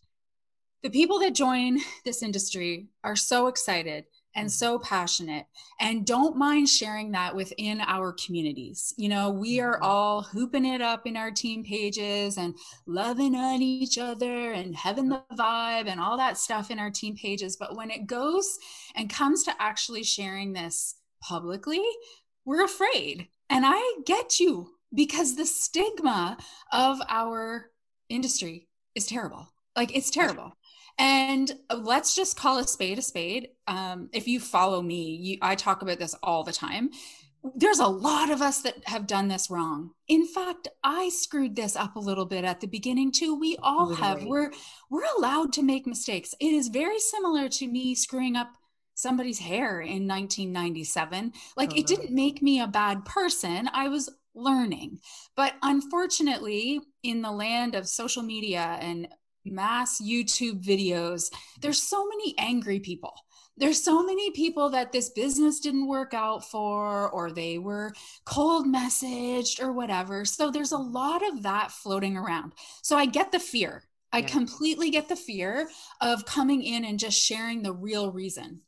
the 0.83 0.91
people 0.91 1.21
that 1.21 1.35
join 1.35 1.79
this 2.05 2.23
industry 2.23 2.89
are 3.05 3.15
so 3.15 3.47
excited 3.47 4.05
and 4.35 4.51
so 4.51 4.79
passionate 4.79 5.47
and 5.81 6.07
don't 6.07 6.37
mind 6.37 6.69
sharing 6.69 7.13
that 7.13 7.35
within 7.35 7.81
our 7.83 8.13
communities. 8.13 8.95
You 8.97 9.09
know, 9.09 9.31
we 9.31 9.61
are 9.61 9.75
mm-hmm. 9.75 9.85
all 9.85 10.23
hooping 10.23 10.65
it 10.65 10.81
up 10.81 11.07
in 11.07 11.17
our 11.17 11.31
team 11.31 11.65
pages 11.65 12.39
and 12.39 12.55
loving 12.87 13.35
on 13.35 13.63
each 13.63 13.99
other 13.99 14.53
and 14.53 14.75
having 14.75 15.09
the 15.09 15.23
vibe 15.33 15.87
and 15.87 16.01
all 16.01 16.17
that 16.17 16.39
stuff 16.39 16.71
in 16.71 16.79
our 16.79 16.91
team 16.91 17.17
pages. 17.17 17.57
But 17.57 17.77
when 17.77 17.91
it 17.91 18.07
goes 18.07 18.59
and 18.97 19.11
comes 19.11 19.43
to 19.45 19.55
actually 19.59 20.05
sharing 20.05 20.53
this 20.53 20.97
publicly, 21.21 21.83
we're 22.45 22.65
afraid. 22.65 23.29
And 23.51 23.65
I 23.67 24.01
get 24.07 24.41
you 24.41 24.71
because 24.95 25.37
the 25.37 25.47
stigma 25.47 26.37
of 26.73 27.01
our 27.09 27.71
industry 28.09 28.69
is 28.95 29.07
terrible. 29.07 29.49
Like 29.77 29.97
it's 29.97 30.11
terrible. 30.11 30.53
And 30.99 31.51
let's 31.75 32.15
just 32.15 32.37
call 32.37 32.59
a 32.59 32.67
spade 32.67 32.99
a 32.99 33.03
spade. 33.03 33.49
Um, 33.67 34.09
if 34.13 34.29
you 34.29 34.41
follow 34.41 34.83
me, 34.83 35.17
you, 35.17 35.39
I 35.43 35.55
talk 35.55 35.83
about 35.83 35.99
this 35.99 36.15
all 36.23 36.45
the 36.45 36.53
time. 36.53 36.91
There's 37.57 37.81
a 37.81 37.89
lot 37.89 38.31
of 38.31 38.41
us 38.41 38.63
that 38.63 38.87
have 38.87 39.09
done 39.09 39.27
this 39.27 39.51
wrong. 39.51 39.91
In 40.07 40.27
fact, 40.27 40.69
I 40.85 41.09
screwed 41.09 41.57
this 41.57 41.75
up 41.75 41.97
a 41.97 42.01
little 42.01 42.27
bit 42.27 42.45
at 42.45 42.61
the 42.61 42.69
beginning 42.69 43.11
too. 43.11 43.35
We 43.35 43.57
all 43.61 43.89
Literally. 43.89 44.21
have. 44.21 44.25
We're 44.25 44.53
we're 44.91 45.17
allowed 45.19 45.53
to 45.55 45.63
make 45.63 45.85
mistakes. 45.85 46.35
It 46.39 46.53
is 46.53 46.69
very 46.69 47.01
similar 47.01 47.49
to 47.49 47.67
me 47.67 47.97
screwing 47.97 48.37
up 48.37 48.53
somebody's 48.95 49.41
hair 49.41 49.81
in 49.81 50.07
1997. 50.07 51.33
Like 51.57 51.73
oh, 51.73 51.79
it 51.79 51.87
didn't 51.87 52.15
make 52.15 52.43
me 52.43 52.61
a 52.61 52.69
bad 52.69 53.05
person. 53.05 53.69
I 53.73 53.89
was 53.89 54.09
learning. 54.35 55.01
But 55.37 55.55
unfortunately, 55.63 56.81
in 57.03 57.23
the 57.23 57.33
land 57.33 57.75
of 57.75 57.89
social 57.89 58.23
media 58.23 58.79
and 58.81 59.09
mass 59.45 60.01
YouTube 60.01 60.65
videos, 60.65 61.31
there's 61.61 61.83
so 61.83 62.07
many 62.07 62.35
angry 62.39 62.81
people. 62.81 63.15
There's 63.57 63.83
so 63.83 64.03
many 64.03 64.31
people 64.31 64.71
that 64.71 64.93
this 64.93 65.11
business 65.11 65.61
didn't 65.61 65.87
work 65.87 66.15
out 66.15 66.43
for, 66.43 67.11
or 67.11 67.31
they 67.31 67.59
were 67.59 67.93
cold 68.25 68.67
messaged, 68.67 69.63
or 69.63 69.73
whatever. 69.73 70.25
So 70.25 70.51
there's 70.51 70.73
a 70.73 70.79
lot 70.79 71.27
of 71.27 71.43
that 71.43 71.71
floating 71.71 72.17
around. 72.17 72.53
So 72.83 72.97
I 72.97 73.07
get 73.07 73.31
the 73.31 73.39
fear. 73.39 73.85
I 74.13 74.19
yeah. 74.19 74.27
completely 74.27 74.91
get 74.91 75.09
the 75.09 75.17
fear 75.17 75.69
of 76.01 76.25
coming 76.25 76.63
in 76.63 76.85
and 76.85 76.99
just 76.99 77.21
sharing 77.21 77.63
the 77.63 77.73
real 77.73 78.11
reason 78.11 78.61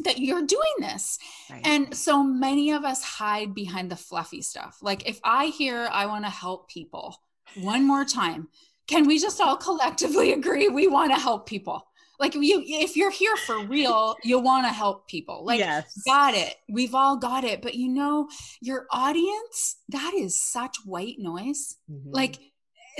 that 0.00 0.18
you're 0.18 0.46
doing 0.46 0.74
this. 0.78 1.18
Right. 1.50 1.66
And 1.66 1.94
so 1.94 2.22
many 2.22 2.72
of 2.72 2.84
us 2.84 3.02
hide 3.02 3.54
behind 3.54 3.90
the 3.90 3.96
fluffy 3.96 4.42
stuff. 4.42 4.78
Like 4.82 5.08
if 5.08 5.20
I 5.24 5.46
hear 5.46 5.88
I 5.90 6.06
want 6.06 6.24
to 6.24 6.30
help 6.30 6.68
people 6.68 7.16
one 7.56 7.86
more 7.86 8.04
time, 8.04 8.48
can 8.86 9.06
we 9.06 9.18
just 9.18 9.40
all 9.40 9.56
collectively 9.56 10.32
agree 10.32 10.68
we 10.68 10.86
want 10.86 11.12
to 11.12 11.20
help 11.20 11.46
people? 11.46 11.86
Like 12.18 12.34
you 12.34 12.62
if 12.64 12.96
you're 12.96 13.10
here 13.10 13.36
for 13.36 13.64
real, 13.64 14.14
you 14.22 14.38
want 14.38 14.64
to 14.66 14.72
help 14.72 15.08
people. 15.08 15.44
Like 15.44 15.58
yes. 15.58 16.00
got 16.06 16.34
it. 16.34 16.54
We've 16.70 16.94
all 16.94 17.16
got 17.16 17.42
it. 17.42 17.62
But 17.62 17.74
you 17.74 17.88
know, 17.88 18.28
your 18.60 18.86
audience, 18.92 19.76
that 19.88 20.14
is 20.14 20.40
such 20.40 20.76
white 20.84 21.16
noise. 21.18 21.76
Mm-hmm. 21.90 22.10
Like 22.10 22.38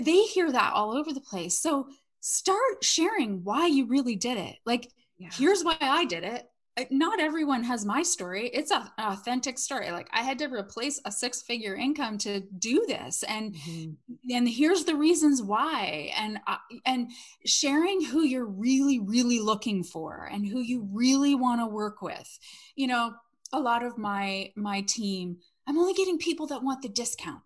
they 0.00 0.22
hear 0.22 0.50
that 0.50 0.72
all 0.72 0.96
over 0.96 1.12
the 1.12 1.20
place. 1.20 1.60
So 1.60 1.86
start 2.20 2.82
sharing 2.82 3.44
why 3.44 3.66
you 3.66 3.86
really 3.86 4.16
did 4.16 4.38
it. 4.38 4.56
Like 4.66 4.90
yeah. 5.18 5.28
here's 5.32 5.62
why 5.62 5.76
I 5.80 6.04
did 6.04 6.24
it 6.24 6.48
not 6.90 7.20
everyone 7.20 7.64
has 7.64 7.84
my 7.84 8.02
story. 8.02 8.48
It's 8.48 8.70
an 8.70 8.88
authentic 8.98 9.58
story. 9.58 9.90
Like 9.90 10.08
i 10.12 10.22
had 10.22 10.38
to 10.38 10.46
replace 10.46 11.00
a 11.04 11.12
six 11.12 11.42
figure 11.42 11.74
income 11.74 12.18
to 12.18 12.40
do 12.58 12.84
this 12.86 13.22
and 13.24 13.54
mm-hmm. 13.54 13.90
and 14.30 14.48
here's 14.48 14.84
the 14.84 14.96
reasons 14.96 15.42
why. 15.42 16.12
And 16.16 16.38
uh, 16.46 16.56
and 16.86 17.10
sharing 17.44 18.04
who 18.04 18.22
you're 18.22 18.46
really 18.46 18.98
really 18.98 19.40
looking 19.40 19.84
for 19.84 20.28
and 20.32 20.46
who 20.46 20.60
you 20.60 20.88
really 20.92 21.34
want 21.34 21.60
to 21.60 21.66
work 21.66 22.00
with. 22.00 22.38
You 22.74 22.86
know 22.86 23.14
a 23.52 23.60
lot 23.60 23.82
of 23.82 23.98
my 23.98 24.50
my 24.56 24.80
team 24.80 25.36
i'm 25.66 25.76
only 25.78 25.92
getting 25.92 26.16
people 26.16 26.46
that 26.46 26.62
want 26.62 26.82
the 26.82 26.88
discount. 26.88 27.42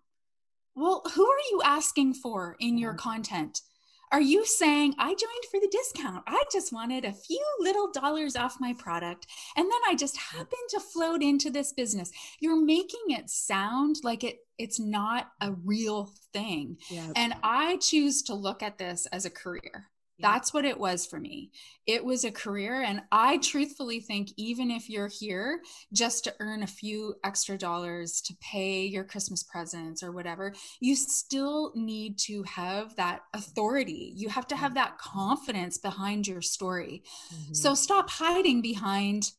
Well 0.73 1.03
who 1.13 1.25
are 1.25 1.43
you 1.51 1.61
asking 1.65 2.13
for 2.13 2.55
in 2.59 2.77
your 2.77 2.93
content 2.93 3.61
are 4.11 4.21
you 4.21 4.45
saying, 4.45 4.95
I 4.97 5.09
joined 5.09 5.45
for 5.51 5.59
the 5.59 5.69
discount? 5.71 6.23
I 6.27 6.43
just 6.51 6.71
wanted 6.71 7.05
a 7.05 7.13
few 7.13 7.43
little 7.59 7.91
dollars 7.91 8.35
off 8.35 8.57
my 8.59 8.73
product. 8.73 9.27
And 9.55 9.65
then 9.65 9.79
I 9.87 9.95
just 9.95 10.17
happened 10.17 10.69
to 10.69 10.79
float 10.79 11.21
into 11.21 11.49
this 11.49 11.73
business. 11.73 12.11
You're 12.39 12.63
making 12.63 13.03
it 13.09 13.29
sound 13.29 13.97
like 14.03 14.23
it 14.23 14.39
it's 14.57 14.79
not 14.79 15.27
a 15.41 15.51
real 15.51 16.11
thing. 16.33 16.77
Yeah. 16.89 17.11
And 17.15 17.35
I 17.43 17.77
choose 17.77 18.23
to 18.23 18.33
look 18.33 18.63
at 18.63 18.77
this 18.77 19.05
as 19.07 19.25
a 19.25 19.29
career. 19.29 19.87
That's 20.19 20.53
what 20.53 20.65
it 20.65 20.79
was 20.79 21.05
for 21.05 21.19
me. 21.19 21.51
It 21.85 22.03
was 22.03 22.23
a 22.23 22.31
career. 22.31 22.81
And 22.81 23.01
I 23.11 23.37
truthfully 23.37 23.99
think, 23.99 24.29
even 24.35 24.71
if 24.71 24.89
you're 24.89 25.07
here 25.07 25.61
just 25.93 26.23
to 26.23 26.33
earn 26.39 26.63
a 26.63 26.67
few 26.67 27.15
extra 27.23 27.57
dollars 27.57 28.21
to 28.21 28.35
pay 28.41 28.85
your 28.85 29.03
Christmas 29.03 29.43
presents 29.43 30.01
or 30.01 30.11
whatever, 30.11 30.53
you 30.79 30.95
still 30.95 31.71
need 31.75 32.17
to 32.19 32.43
have 32.43 32.95
that 32.95 33.21
authority. 33.33 34.13
You 34.15 34.29
have 34.29 34.47
to 34.47 34.55
have 34.55 34.73
that 34.73 34.97
confidence 34.97 35.77
behind 35.77 36.27
your 36.27 36.41
story. 36.41 37.03
Mm-hmm. 37.33 37.53
So 37.53 37.75
stop 37.75 38.09
hiding 38.09 38.61
behind, 38.61 39.31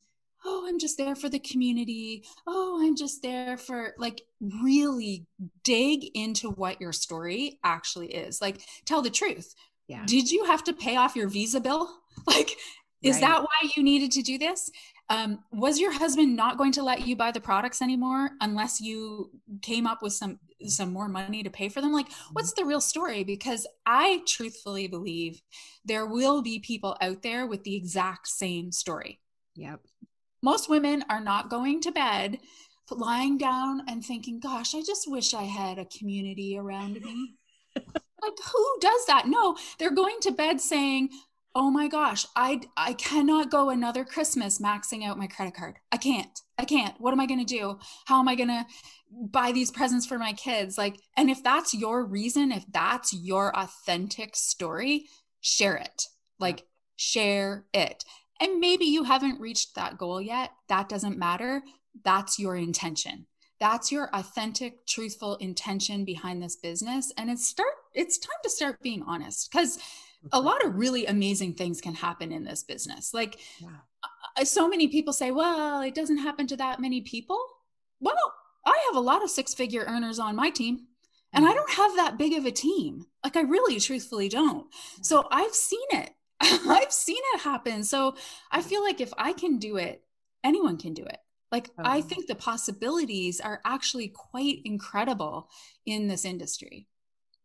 oh, 0.45 0.67
I'm 0.69 0.79
just 0.79 0.97
there 0.97 1.17
for 1.17 1.29
the 1.29 1.41
community. 1.41 2.25
Oh, 2.47 2.81
I'm 2.81 2.97
just 2.97 3.23
there 3.23 3.57
for 3.57 3.95
like 3.99 4.23
really 4.63 5.27
dig 5.65 6.05
into 6.15 6.51
what 6.51 6.81
your 6.81 6.93
story 6.93 7.59
actually 7.65 8.15
is. 8.15 8.41
Like 8.41 8.63
tell 8.85 9.03
the 9.03 9.11
truth 9.11 9.55
yeah. 9.89 10.05
Did 10.07 10.31
you 10.31 10.45
have 10.45 10.63
to 10.65 10.73
pay 10.73 10.97
off 10.97 11.17
your 11.17 11.29
visa 11.29 11.61
bill? 11.61 11.91
Like, 12.27 12.57
is 13.01 13.15
right. 13.15 13.21
that 13.21 13.43
why 13.43 13.71
you 13.77 13.83
needed 13.83 14.11
to 14.13 14.23
do 14.23 14.39
this? 14.39 14.71
Um, 15.09 15.39
was 15.53 15.79
your 15.79 15.93
husband 15.93 16.37
not 16.37 16.59
going 16.59 16.73
to 16.73 16.83
let 16.83 17.07
you 17.07 17.17
buy 17.17 17.31
the 17.31 17.41
products 17.41 17.81
anymore 17.81 18.31
unless 18.41 18.81
you 18.81 19.31
came 19.63 19.87
up 19.87 20.03
with 20.03 20.13
some 20.13 20.39
some 20.67 20.93
more 20.93 21.09
money 21.09 21.43
to 21.45 21.51
pay 21.51 21.69
for 21.69 21.81
them 21.81 21.93
like 21.93 22.09
what's 22.33 22.53
the 22.55 22.65
real 22.65 22.81
story 22.81 23.23
because 23.23 23.65
i 23.87 24.21
truthfully 24.27 24.89
believe 24.89 25.41
there 25.85 26.05
will 26.05 26.43
be 26.43 26.59
people 26.59 26.97
out 27.01 27.23
there 27.23 27.47
with 27.47 27.63
the 27.63 27.77
exact 27.77 28.27
same 28.27 28.73
story 28.73 29.21
yep 29.55 29.79
most 30.43 30.69
women 30.69 31.05
are 31.09 31.21
not 31.21 31.49
going 31.49 31.81
to 31.81 31.93
bed 31.93 32.39
lying 32.91 33.39
down 33.39 33.83
and 33.87 34.05
thinking 34.05 34.41
gosh 34.41 34.75
i 34.75 34.83
just 34.83 35.09
wish 35.09 35.33
i 35.33 35.45
had 35.45 35.79
a 35.79 35.85
community 35.85 36.59
around 36.59 37.01
me 37.01 37.37
like 38.23 38.35
who 38.53 38.77
does 38.81 39.07
that? 39.07 39.27
No 39.27 39.57
they're 39.79 39.91
going 39.91 40.19
to 40.23 40.31
bed 40.31 40.61
saying 40.61 41.11
oh 41.55 41.71
my 41.71 41.89
gosh 41.89 42.27
i 42.37 42.61
i 42.77 42.93
cannot 42.93 43.51
go 43.51 43.71
another 43.71 44.05
christmas 44.05 44.59
maxing 44.61 45.05
out 45.05 45.19
my 45.19 45.27
credit 45.27 45.55
card. 45.55 45.77
I 45.93 45.97
can't. 45.97 46.41
I 46.59 46.65
can't. 46.65 46.95
What 46.99 47.13
am 47.13 47.21
i 47.21 47.27
going 47.27 47.45
to 47.45 47.57
do? 47.57 47.79
How 48.07 48.21
am 48.21 48.29
i 48.29 48.35
going 48.35 48.49
to 48.49 48.67
buy 49.11 49.53
these 49.53 49.71
presents 49.71 50.07
for 50.07 50.19
my 50.19 50.33
kids? 50.33 50.77
Like 50.79 50.97
and 51.17 51.31
if 51.31 51.43
that's 51.43 51.75
your 51.75 52.05
reason 52.05 52.53
if 52.53 52.65
that's 52.71 53.13
your 53.13 53.57
authentic 53.57 54.37
story 54.37 55.07
share 55.41 55.77
it. 55.77 56.05
Like 56.39 56.65
share 56.97 57.65
it. 57.73 58.05
And 58.41 58.61
maybe 58.61 58.85
you 58.85 59.05
haven't 59.05 59.41
reached 59.41 59.75
that 59.75 59.99
goal 59.99 60.21
yet. 60.21 60.51
That 60.69 60.89
doesn't 60.89 61.19
matter. 61.19 61.63
That's 62.05 62.39
your 62.39 62.57
intention. 62.57 63.27
That's 63.59 63.91
your 63.91 64.09
authentic 64.13 64.87
truthful 64.87 65.37
intention 65.37 66.05
behind 66.05 66.43
this 66.43 66.57
business 66.57 67.13
and 67.17 67.29
it's 67.31 67.47
start 67.47 67.75
it's 67.95 68.19
time 68.19 68.37
to 68.43 68.51
start 68.51 68.81
being 68.83 69.03
honest 69.07 69.51
because 69.51 69.79
a 70.33 70.41
lot 70.41 70.65
of 70.65 70.75
really 70.75 71.07
amazing 71.07 71.55
things 71.55 71.81
can 71.81 71.95
happen 71.95 72.33
in 72.33 72.45
this 72.45 72.63
business 72.63 73.15
like 73.15 73.39
yeah. 73.61 74.45
so 74.45 74.69
many 74.69 74.89
people 74.89 75.13
say 75.13 75.31
well 75.31 75.81
it 75.81 75.95
doesn't 75.95 76.19
happen 76.19 76.47
to 76.47 76.57
that 76.57 76.81
many 76.81 77.01
people 77.01 77.39
well 78.01 78.15
i 78.67 78.79
have 78.87 78.97
a 78.97 79.01
lot 79.01 79.23
of 79.23 79.31
six 79.31 79.55
figure 79.55 79.85
earners 79.87 80.19
on 80.19 80.35
my 80.35 80.51
team 80.51 80.87
and 81.33 81.45
i 81.45 81.49
mm-hmm. 81.49 81.57
don't 81.57 81.71
have 81.71 81.97
that 81.97 82.19
big 82.19 82.33
of 82.33 82.47
a 82.47 82.51
team 82.51 83.07
like 83.25 83.37
i 83.37 83.43
really 83.43 83.79
truthfully 83.79 84.29
don't 84.29 84.67
so 85.03 85.27
i've 85.31 85.55
seen 85.55 85.87
it 85.91 86.11
i've 86.41 86.93
seen 86.93 87.21
it 87.35 87.41
happen 87.41 87.85
so 87.85 88.15
i 88.51 88.61
feel 88.61 88.83
like 88.83 89.01
if 89.01 89.13
i 89.19 89.33
can 89.33 89.59
do 89.59 89.77
it 89.77 90.03
anyone 90.45 90.77
can 90.77 90.95
do 90.95 91.05
it 91.05 91.19
like, 91.51 91.71
oh. 91.79 91.83
I 91.85 92.01
think 92.01 92.27
the 92.27 92.35
possibilities 92.35 93.41
are 93.41 93.61
actually 93.65 94.09
quite 94.09 94.61
incredible 94.65 95.49
in 95.87 96.09
this 96.09 96.25
industry. 96.25 96.89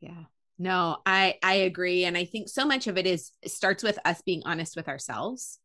Yeah. 0.01 0.25
No, 0.59 0.97
I 1.05 1.35
I 1.41 1.53
agree 1.55 2.05
and 2.05 2.17
I 2.17 2.25
think 2.25 2.47
so 2.47 2.65
much 2.65 2.87
of 2.87 2.97
it 2.97 3.07
is 3.07 3.31
starts 3.45 3.83
with 3.83 3.97
us 4.05 4.21
being 4.21 4.43
honest 4.45 4.75
with 4.75 4.87
ourselves. 4.87 5.59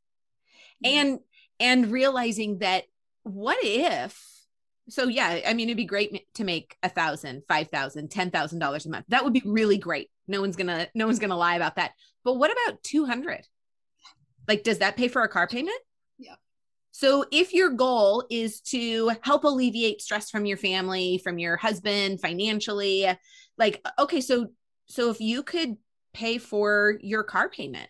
Mm-hmm. 0.84 0.96
And 0.96 1.20
and 1.60 1.92
realizing 1.92 2.58
that 2.58 2.84
what 3.22 3.58
if 3.62 4.20
so 4.88 5.06
yeah, 5.08 5.40
I 5.46 5.52
mean 5.52 5.68
it'd 5.68 5.76
be 5.76 5.84
great 5.84 6.34
to 6.34 6.44
make 6.44 6.76
a 6.82 6.88
thousand, 6.88 7.42
five 7.46 7.68
thousand, 7.68 8.10
ten 8.10 8.30
thousand 8.30 8.58
dollars 8.58 8.86
a 8.86 8.90
month. 8.90 9.06
That 9.08 9.24
would 9.24 9.34
be 9.34 9.42
really 9.44 9.78
great. 9.78 10.10
No 10.26 10.40
one's 10.40 10.56
gonna 10.56 10.88
no 10.94 11.06
one's 11.06 11.18
gonna 11.18 11.36
lie 11.36 11.56
about 11.56 11.76
that. 11.76 11.92
But 12.24 12.34
what 12.34 12.50
about 12.50 12.82
two 12.82 13.04
hundred? 13.04 13.46
Like, 14.48 14.64
does 14.64 14.78
that 14.78 14.96
pay 14.96 15.08
for 15.08 15.22
a 15.22 15.28
car 15.28 15.46
payment? 15.46 15.78
Yeah. 16.18 16.36
So, 16.90 17.26
if 17.30 17.52
your 17.52 17.70
goal 17.70 18.24
is 18.30 18.60
to 18.62 19.12
help 19.20 19.44
alleviate 19.44 20.00
stress 20.00 20.30
from 20.30 20.46
your 20.46 20.56
family, 20.56 21.20
from 21.22 21.38
your 21.38 21.56
husband 21.56 22.20
financially, 22.20 23.06
like, 23.58 23.86
okay, 23.98 24.22
so, 24.22 24.48
so 24.88 25.10
if 25.10 25.20
you 25.20 25.42
could 25.42 25.76
pay 26.14 26.38
for 26.38 26.98
your 27.00 27.22
car 27.22 27.48
payment, 27.48 27.88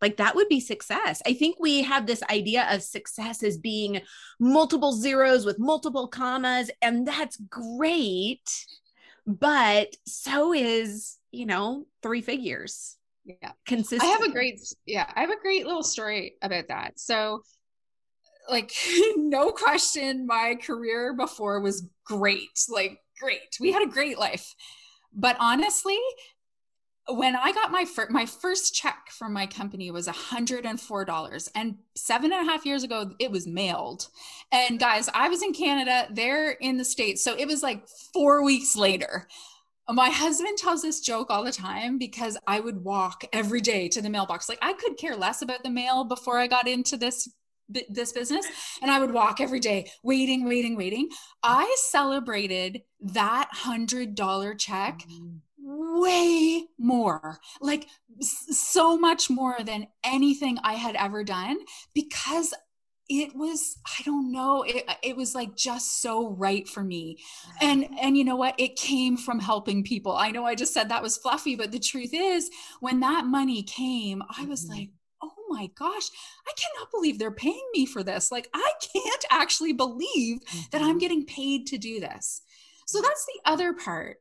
like 0.00 0.16
that 0.18 0.36
would 0.36 0.48
be 0.48 0.60
success. 0.60 1.20
I 1.26 1.34
think 1.34 1.56
we 1.58 1.82
have 1.82 2.06
this 2.06 2.22
idea 2.30 2.66
of 2.70 2.82
success 2.82 3.42
as 3.42 3.58
being 3.58 4.00
multiple 4.38 4.92
zeros 4.92 5.44
with 5.44 5.58
multiple 5.58 6.06
commas, 6.06 6.70
and 6.80 7.06
that's 7.06 7.36
great. 7.48 8.66
But 9.26 9.96
so 10.06 10.52
is, 10.54 11.18
you 11.32 11.46
know, 11.46 11.86
three 12.02 12.22
figures. 12.22 12.96
Yeah. 13.24 13.52
Consistent. 13.66 14.02
I 14.02 14.06
have 14.06 14.22
a 14.22 14.32
great, 14.32 14.60
yeah, 14.86 15.10
I 15.14 15.20
have 15.20 15.30
a 15.30 15.40
great 15.40 15.66
little 15.66 15.82
story 15.82 16.34
about 16.40 16.68
that. 16.68 16.98
So, 16.98 17.42
like, 18.48 18.72
no 19.16 19.50
question, 19.50 20.26
my 20.26 20.54
career 20.62 21.12
before 21.14 21.60
was 21.60 21.88
great. 22.06 22.48
Like, 22.70 22.98
great. 23.20 23.58
We 23.60 23.72
had 23.72 23.82
a 23.82 23.90
great 23.90 24.18
life. 24.18 24.54
But 25.12 25.36
honestly, 25.40 25.98
when 27.08 27.34
I 27.36 27.52
got 27.52 27.72
my 27.72 27.84
first 27.84 28.10
my 28.10 28.26
first 28.26 28.74
check 28.74 29.08
from 29.10 29.32
my 29.32 29.46
company 29.46 29.90
was 29.90 30.06
$104 30.06 31.48
and 31.54 31.76
seven 31.96 32.32
and 32.32 32.46
a 32.46 32.50
half 32.50 32.66
years 32.66 32.82
ago 32.82 33.12
it 33.18 33.30
was 33.30 33.46
mailed. 33.46 34.08
And 34.52 34.78
guys, 34.78 35.08
I 35.14 35.28
was 35.28 35.42
in 35.42 35.52
Canada, 35.54 36.08
they're 36.10 36.50
in 36.50 36.76
the 36.76 36.84
States. 36.84 37.24
So 37.24 37.34
it 37.36 37.46
was 37.46 37.62
like 37.62 37.88
four 38.12 38.44
weeks 38.44 38.76
later. 38.76 39.26
My 39.90 40.10
husband 40.10 40.58
tells 40.58 40.82
this 40.82 41.00
joke 41.00 41.30
all 41.30 41.44
the 41.44 41.52
time 41.52 41.96
because 41.96 42.36
I 42.46 42.60
would 42.60 42.84
walk 42.84 43.24
every 43.32 43.62
day 43.62 43.88
to 43.88 44.02
the 44.02 44.10
mailbox. 44.10 44.46
Like 44.46 44.58
I 44.60 44.74
could 44.74 44.98
care 44.98 45.16
less 45.16 45.40
about 45.40 45.62
the 45.62 45.70
mail 45.70 46.04
before 46.04 46.38
I 46.38 46.46
got 46.46 46.68
into 46.68 46.98
this 46.98 47.26
this 47.68 48.12
business 48.12 48.46
and 48.80 48.90
I 48.90 48.98
would 48.98 49.12
walk 49.12 49.40
every 49.40 49.60
day 49.60 49.90
waiting 50.02 50.44
waiting 50.44 50.76
waiting. 50.76 51.08
I 51.42 51.74
celebrated 51.80 52.82
that 53.00 53.50
$100 53.54 54.58
check 54.58 55.00
mm-hmm 55.00 55.36
way 55.68 56.64
more, 56.78 57.38
like 57.60 57.86
so 58.20 58.96
much 58.96 59.28
more 59.28 59.56
than 59.64 59.86
anything 60.02 60.58
I 60.62 60.74
had 60.74 60.96
ever 60.96 61.22
done 61.22 61.58
because 61.94 62.54
it 63.10 63.34
was 63.34 63.78
i 63.86 64.02
don't 64.02 64.30
know 64.30 64.62
it, 64.64 64.84
it 65.02 65.16
was 65.16 65.34
like 65.34 65.56
just 65.56 66.02
so 66.02 66.28
right 66.34 66.68
for 66.68 66.82
me. 66.84 67.18
And 67.60 67.88
and 68.00 68.16
you 68.18 68.24
know 68.24 68.36
what? 68.36 68.54
It 68.58 68.76
came 68.76 69.16
from 69.16 69.40
helping 69.40 69.82
people. 69.82 70.14
I 70.14 70.30
know 70.30 70.44
i 70.44 70.54
just 70.54 70.74
said 70.74 70.88
that 70.88 71.02
was 71.02 71.16
fluffy 71.16 71.56
but 71.56 71.72
the 71.72 71.78
truth 71.78 72.10
is 72.12 72.50
when 72.80 73.00
that 73.00 73.24
money 73.24 73.62
came 73.62 74.22
i 74.36 74.44
was 74.44 74.64
mm-hmm. 74.64 74.78
like 74.78 74.88
my 75.48 75.70
gosh 75.78 76.10
i 76.46 76.52
cannot 76.56 76.90
believe 76.90 77.18
they're 77.18 77.30
paying 77.30 77.66
me 77.72 77.86
for 77.86 78.02
this 78.02 78.30
like 78.30 78.48
i 78.54 78.72
can't 78.92 79.24
actually 79.30 79.72
believe 79.72 80.40
mm-hmm. 80.40 80.60
that 80.70 80.80
i'm 80.80 80.90
mm-hmm. 80.90 80.98
getting 80.98 81.24
paid 81.24 81.66
to 81.66 81.78
do 81.78 82.00
this 82.00 82.42
so 82.86 83.00
that's 83.02 83.26
the 83.26 83.50
other 83.50 83.72
part 83.72 84.18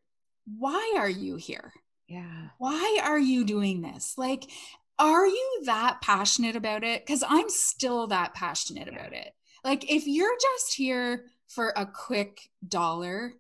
why 0.56 0.96
are 0.98 1.10
you 1.10 1.36
here? 1.36 1.74
Yeah. 2.08 2.50
Why 2.58 3.00
are 3.04 3.20
you 3.20 3.44
doing 3.44 3.82
this? 3.82 4.14
Like, 4.18 4.50
are 4.98 5.28
you 5.28 5.62
that 5.66 6.00
passionate 6.02 6.56
about 6.56 6.84
it? 6.84 7.06
Because 7.06 7.24
I'm 7.28 7.50
still 7.50 8.08
that 8.08 8.34
passionate 8.34 8.88
yeah. 8.88 9.00
about 9.00 9.14
it. 9.14 9.34
Like, 9.64 9.92
if 9.92 10.08
you're 10.08 10.38
just 10.42 10.74
here 10.74 11.26
for 11.48 11.74
a 11.76 11.86
quick 11.86 12.50
dollar, 12.66 13.34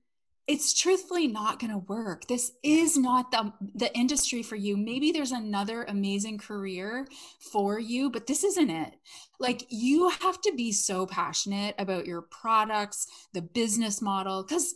it's 0.47 0.73
truthfully 0.73 1.27
not 1.27 1.59
going 1.59 1.71
to 1.71 1.77
work. 1.77 2.25
This 2.27 2.53
is 2.63 2.97
not 2.97 3.31
the 3.31 3.51
the 3.75 3.95
industry 3.95 4.41
for 4.41 4.55
you. 4.55 4.77
Maybe 4.77 5.11
there's 5.11 5.33
another 5.33 5.83
amazing 5.83 6.37
career 6.37 7.07
for 7.39 7.79
you, 7.79 8.09
but 8.09 8.27
this 8.27 8.43
isn't 8.43 8.69
it. 8.69 8.95
Like 9.39 9.65
you 9.69 10.09
have 10.09 10.41
to 10.41 10.53
be 10.55 10.71
so 10.71 11.05
passionate 11.05 11.75
about 11.77 12.07
your 12.07 12.21
products, 12.21 13.07
the 13.33 13.41
business 13.41 14.01
model 14.01 14.43
cuz 14.43 14.75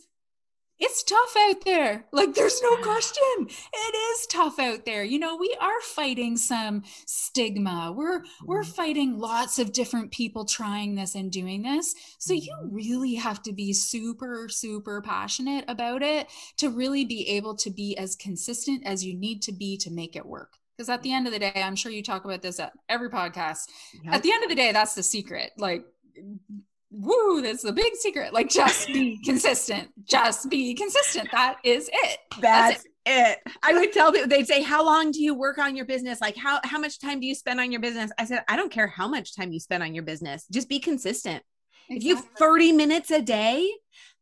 it's 0.82 1.04
tough 1.04 1.36
out 1.48 1.64
there. 1.64 2.04
Like 2.10 2.34
there's 2.34 2.60
no 2.60 2.76
question. 2.78 3.46
It 3.48 3.94
is 3.96 4.26
tough 4.26 4.58
out 4.58 4.84
there. 4.84 5.04
You 5.04 5.20
know, 5.20 5.36
we 5.36 5.56
are 5.60 5.80
fighting 5.80 6.36
some 6.36 6.82
stigma. 7.06 7.94
We're 7.96 8.22
we're 8.44 8.62
mm-hmm. 8.62 8.72
fighting 8.72 9.18
lots 9.18 9.60
of 9.60 9.72
different 9.72 10.10
people 10.10 10.44
trying 10.44 10.96
this 10.96 11.14
and 11.14 11.30
doing 11.30 11.62
this. 11.62 11.94
So 12.18 12.34
you 12.34 12.52
mm-hmm. 12.52 12.74
really 12.74 13.14
have 13.14 13.42
to 13.44 13.52
be 13.52 13.72
super 13.72 14.48
super 14.48 15.00
passionate 15.00 15.64
about 15.68 16.02
it 16.02 16.26
to 16.56 16.68
really 16.68 17.04
be 17.04 17.28
able 17.28 17.54
to 17.56 17.70
be 17.70 17.96
as 17.96 18.16
consistent 18.16 18.84
as 18.84 19.04
you 19.04 19.14
need 19.14 19.40
to 19.42 19.52
be 19.52 19.76
to 19.78 19.90
make 19.90 20.16
it 20.16 20.26
work. 20.26 20.58
Because 20.76 20.88
at 20.88 21.02
the 21.02 21.12
end 21.12 21.28
of 21.28 21.32
the 21.32 21.38
day, 21.38 21.52
I'm 21.54 21.76
sure 21.76 21.92
you 21.92 22.02
talk 22.02 22.24
about 22.24 22.42
this 22.42 22.58
at 22.58 22.72
every 22.88 23.08
podcast. 23.08 23.68
Yep. 24.02 24.14
At 24.14 24.22
the 24.24 24.32
end 24.32 24.42
of 24.42 24.48
the 24.48 24.56
day, 24.56 24.72
that's 24.72 24.94
the 24.94 25.02
secret. 25.02 25.52
Like 25.56 25.84
woo, 26.92 27.40
that's 27.40 27.62
the 27.62 27.72
big 27.72 27.94
secret. 27.96 28.32
Like 28.32 28.50
just 28.50 28.86
be 28.88 29.18
consistent. 29.24 29.88
Just 30.04 30.48
be 30.50 30.74
consistent. 30.74 31.28
That 31.32 31.56
is 31.64 31.88
it. 31.92 32.18
That's, 32.40 32.74
that's 32.74 32.84
it. 32.84 33.38
it. 33.46 33.52
I 33.62 33.72
would 33.72 33.92
tell 33.92 34.12
people 34.12 34.28
they'd 34.28 34.46
say, 34.46 34.62
How 34.62 34.84
long 34.84 35.10
do 35.10 35.22
you 35.22 35.34
work 35.34 35.58
on 35.58 35.74
your 35.74 35.86
business? 35.86 36.20
Like 36.20 36.36
how 36.36 36.60
how 36.64 36.78
much 36.78 37.00
time 37.00 37.20
do 37.20 37.26
you 37.26 37.34
spend 37.34 37.60
on 37.60 37.72
your 37.72 37.80
business? 37.80 38.10
I 38.18 38.24
said, 38.26 38.44
I 38.48 38.56
don't 38.56 38.70
care 38.70 38.86
how 38.86 39.08
much 39.08 39.34
time 39.34 39.52
you 39.52 39.60
spend 39.60 39.82
on 39.82 39.94
your 39.94 40.04
business. 40.04 40.46
Just 40.50 40.68
be 40.68 40.78
consistent. 40.78 41.42
Exactly. 41.88 41.96
If 41.96 42.04
you 42.04 42.16
have 42.16 42.24
30 42.38 42.72
minutes 42.72 43.10
a 43.10 43.22
day, 43.22 43.70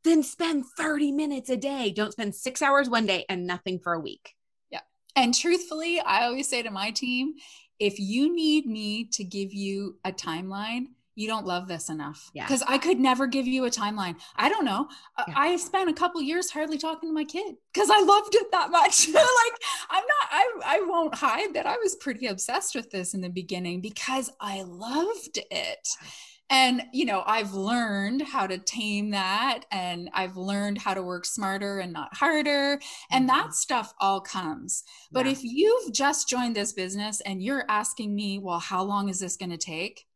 then 0.04 0.22
spend 0.22 0.64
30 0.78 1.12
minutes 1.12 1.50
a 1.50 1.56
day. 1.56 1.92
Don't 1.94 2.12
spend 2.12 2.34
six 2.34 2.62
hours 2.62 2.88
one 2.88 3.06
day 3.06 3.26
and 3.28 3.46
nothing 3.46 3.78
for 3.78 3.92
a 3.92 4.00
week. 4.00 4.34
Yeah. 4.70 4.80
And 5.14 5.34
truthfully, 5.34 6.00
I 6.00 6.24
always 6.24 6.48
say 6.48 6.62
to 6.62 6.70
my 6.70 6.90
team, 6.90 7.34
if 7.78 7.98
you 7.98 8.34
need 8.34 8.66
me 8.66 9.04
to 9.12 9.24
give 9.24 9.52
you 9.52 9.98
a 10.04 10.12
timeline, 10.12 10.86
you 11.20 11.28
don't 11.28 11.44
love 11.44 11.68
this 11.68 11.90
enough. 11.90 12.30
Yeah. 12.32 12.46
Because 12.46 12.62
I 12.66 12.78
could 12.78 12.98
never 12.98 13.26
give 13.26 13.46
you 13.46 13.66
a 13.66 13.70
timeline. 13.70 14.16
I 14.36 14.48
don't 14.48 14.64
know. 14.64 14.88
Yeah. 15.28 15.34
I 15.36 15.56
spent 15.56 15.90
a 15.90 15.92
couple 15.92 16.22
years 16.22 16.50
hardly 16.50 16.78
talking 16.78 17.10
to 17.10 17.12
my 17.12 17.24
kid 17.24 17.56
because 17.74 17.90
I 17.90 18.00
loved 18.00 18.34
it 18.34 18.50
that 18.52 18.70
much. 18.70 19.06
like 19.12 19.60
I'm 19.90 20.02
not, 20.02 20.28
I, 20.30 20.52
I 20.64 20.80
won't 20.80 21.14
hide 21.14 21.52
that 21.52 21.66
I 21.66 21.76
was 21.76 21.94
pretty 21.96 22.26
obsessed 22.26 22.74
with 22.74 22.90
this 22.90 23.12
in 23.12 23.20
the 23.20 23.28
beginning 23.28 23.82
because 23.82 24.30
I 24.40 24.62
loved 24.62 25.38
it. 25.50 25.88
And, 26.48 26.82
you 26.92 27.04
know, 27.04 27.22
I've 27.26 27.52
learned 27.52 28.22
how 28.22 28.46
to 28.46 28.56
tame 28.56 29.10
that 29.10 29.66
and 29.70 30.08
I've 30.14 30.36
learned 30.36 30.78
how 30.78 30.94
to 30.94 31.02
work 31.02 31.24
smarter 31.26 31.78
and 31.78 31.92
not 31.92 32.16
harder. 32.16 32.80
And 33.12 33.28
that 33.28 33.42
mm-hmm. 33.44 33.52
stuff 33.52 33.92
all 34.00 34.22
comes. 34.22 34.82
But 35.12 35.26
yeah. 35.26 35.32
if 35.32 35.44
you've 35.44 35.92
just 35.92 36.28
joined 36.28 36.56
this 36.56 36.72
business 36.72 37.20
and 37.20 37.42
you're 37.42 37.66
asking 37.68 38.16
me, 38.16 38.38
well, 38.38 38.58
how 38.58 38.82
long 38.82 39.08
is 39.10 39.20
this 39.20 39.36
going 39.36 39.50
to 39.50 39.58
take? 39.58 40.06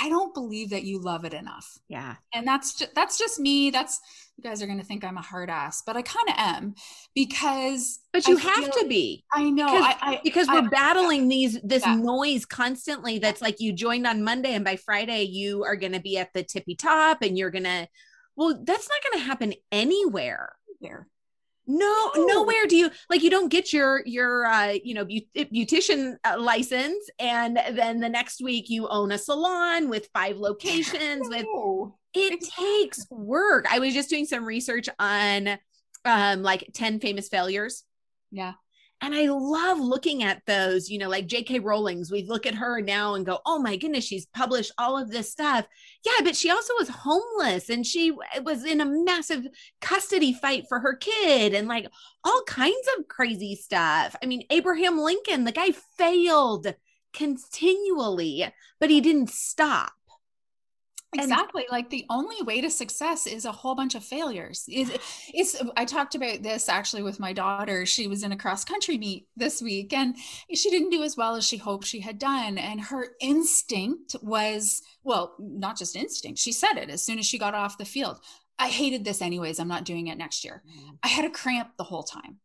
I 0.00 0.08
don't 0.08 0.32
believe 0.32 0.70
that 0.70 0.84
you 0.84 1.00
love 1.00 1.24
it 1.24 1.34
enough. 1.34 1.78
Yeah. 1.88 2.16
And 2.34 2.46
that's 2.46 2.74
just, 2.78 2.94
that's 2.94 3.18
just 3.18 3.38
me. 3.38 3.70
That's 3.70 4.00
you 4.36 4.42
guys 4.42 4.62
are 4.62 4.66
going 4.66 4.78
to 4.78 4.84
think 4.84 5.04
I'm 5.04 5.18
a 5.18 5.22
hard 5.22 5.50
ass, 5.50 5.82
but 5.84 5.96
I 5.96 6.02
kind 6.02 6.28
of 6.28 6.34
am 6.36 6.74
because 7.14 8.00
But 8.12 8.26
you 8.26 8.38
I 8.38 8.40
have 8.40 8.70
to 8.72 8.86
be. 8.88 9.24
I 9.32 9.50
know. 9.50 9.66
Because, 9.66 9.84
I, 9.84 9.96
I, 10.00 10.20
because 10.24 10.48
we're 10.48 10.68
battling 10.70 11.28
these 11.28 11.60
this 11.62 11.84
yeah. 11.84 11.96
noise 11.96 12.44
constantly 12.44 13.18
that's 13.18 13.42
like 13.42 13.60
you 13.60 13.72
joined 13.72 14.06
on 14.06 14.24
Monday 14.24 14.54
and 14.54 14.64
by 14.64 14.76
Friday 14.76 15.24
you 15.24 15.64
are 15.64 15.76
going 15.76 15.92
to 15.92 16.00
be 16.00 16.16
at 16.18 16.32
the 16.32 16.42
tippy 16.42 16.74
top 16.74 17.22
and 17.22 17.36
you're 17.36 17.50
going 17.50 17.64
to 17.64 17.86
well 18.36 18.58
that's 18.64 18.88
not 18.88 19.10
going 19.10 19.22
to 19.22 19.26
happen 19.26 19.54
anywhere. 19.70 20.54
There 20.80 21.06
no, 21.78 22.10
no, 22.16 22.26
nowhere 22.26 22.66
do 22.66 22.76
you 22.76 22.90
like 23.08 23.22
you 23.22 23.30
don't 23.30 23.48
get 23.48 23.72
your 23.72 24.02
your 24.06 24.46
uh 24.46 24.74
you 24.82 24.94
know 24.94 25.04
beautician 25.04 26.16
uh, 26.24 26.36
license 26.38 27.08
and 27.18 27.56
then 27.56 28.00
the 28.00 28.08
next 28.08 28.42
week 28.42 28.68
you 28.68 28.88
own 28.88 29.12
a 29.12 29.18
salon 29.18 29.88
with 29.88 30.08
five 30.12 30.36
locations 30.36 31.28
no. 31.28 31.36
with 31.36 31.46
it 32.14 32.40
takes 32.42 33.06
work. 33.10 33.66
I 33.70 33.78
was 33.78 33.94
just 33.94 34.10
doing 34.10 34.26
some 34.26 34.44
research 34.44 34.88
on 34.98 35.58
um 36.04 36.42
like 36.42 36.68
10 36.74 37.00
famous 37.00 37.28
failures. 37.28 37.84
Yeah. 38.30 38.54
And 39.02 39.16
I 39.16 39.26
love 39.26 39.80
looking 39.80 40.22
at 40.22 40.46
those, 40.46 40.88
you 40.88 40.96
know, 40.96 41.08
like 41.08 41.26
J.K. 41.26 41.58
Rowling's. 41.58 42.12
We 42.12 42.22
look 42.22 42.46
at 42.46 42.54
her 42.54 42.80
now 42.80 43.14
and 43.14 43.26
go, 43.26 43.40
oh 43.44 43.58
my 43.58 43.76
goodness, 43.76 44.04
she's 44.04 44.26
published 44.26 44.70
all 44.78 44.96
of 44.96 45.10
this 45.10 45.30
stuff. 45.30 45.66
Yeah, 46.06 46.22
but 46.22 46.36
she 46.36 46.50
also 46.50 46.72
was 46.78 46.88
homeless 46.88 47.68
and 47.68 47.84
she 47.84 48.12
was 48.44 48.64
in 48.64 48.80
a 48.80 48.86
massive 48.86 49.44
custody 49.80 50.32
fight 50.32 50.66
for 50.68 50.78
her 50.78 50.94
kid 50.94 51.52
and 51.52 51.66
like 51.66 51.88
all 52.22 52.42
kinds 52.46 52.88
of 52.96 53.08
crazy 53.08 53.56
stuff. 53.56 54.14
I 54.22 54.26
mean, 54.26 54.44
Abraham 54.50 54.96
Lincoln, 54.98 55.44
the 55.44 55.52
guy 55.52 55.72
failed 55.98 56.72
continually, 57.12 58.46
but 58.78 58.88
he 58.88 59.00
didn't 59.00 59.30
stop. 59.30 59.92
Exactly. 61.14 61.66
like 61.70 61.90
the 61.90 62.06
only 62.08 62.40
way 62.42 62.60
to 62.60 62.70
success 62.70 63.26
is 63.26 63.44
a 63.44 63.52
whole 63.52 63.74
bunch 63.74 63.94
of 63.94 64.04
failures. 64.04 64.64
It's, 64.68 64.90
it's, 65.34 65.62
I 65.76 65.84
talked 65.84 66.14
about 66.14 66.42
this 66.42 66.68
actually 66.68 67.02
with 67.02 67.20
my 67.20 67.32
daughter. 67.32 67.84
She 67.84 68.06
was 68.06 68.22
in 68.22 68.32
a 68.32 68.36
cross 68.36 68.64
country 68.64 68.98
meet 68.98 69.26
this 69.36 69.60
week 69.60 69.92
and 69.92 70.16
she 70.54 70.70
didn't 70.70 70.90
do 70.90 71.02
as 71.02 71.16
well 71.16 71.34
as 71.34 71.46
she 71.46 71.56
hoped 71.56 71.86
she 71.86 72.00
had 72.00 72.18
done. 72.18 72.58
And 72.58 72.80
her 72.80 73.08
instinct 73.20 74.16
was, 74.22 74.82
well, 75.04 75.34
not 75.38 75.76
just 75.76 75.96
instinct, 75.96 76.38
she 76.38 76.52
said 76.52 76.74
it 76.76 76.90
as 76.90 77.02
soon 77.02 77.18
as 77.18 77.26
she 77.26 77.38
got 77.38 77.54
off 77.54 77.78
the 77.78 77.84
field. 77.84 78.20
I 78.58 78.68
hated 78.68 79.04
this 79.04 79.22
anyways. 79.22 79.58
I'm 79.58 79.68
not 79.68 79.84
doing 79.84 80.06
it 80.06 80.18
next 80.18 80.44
year. 80.44 80.62
Mm. 80.68 80.98
I 81.02 81.08
had 81.08 81.24
a 81.24 81.30
cramp 81.30 81.70
the 81.76 81.84
whole 81.84 82.04
time 82.04 82.38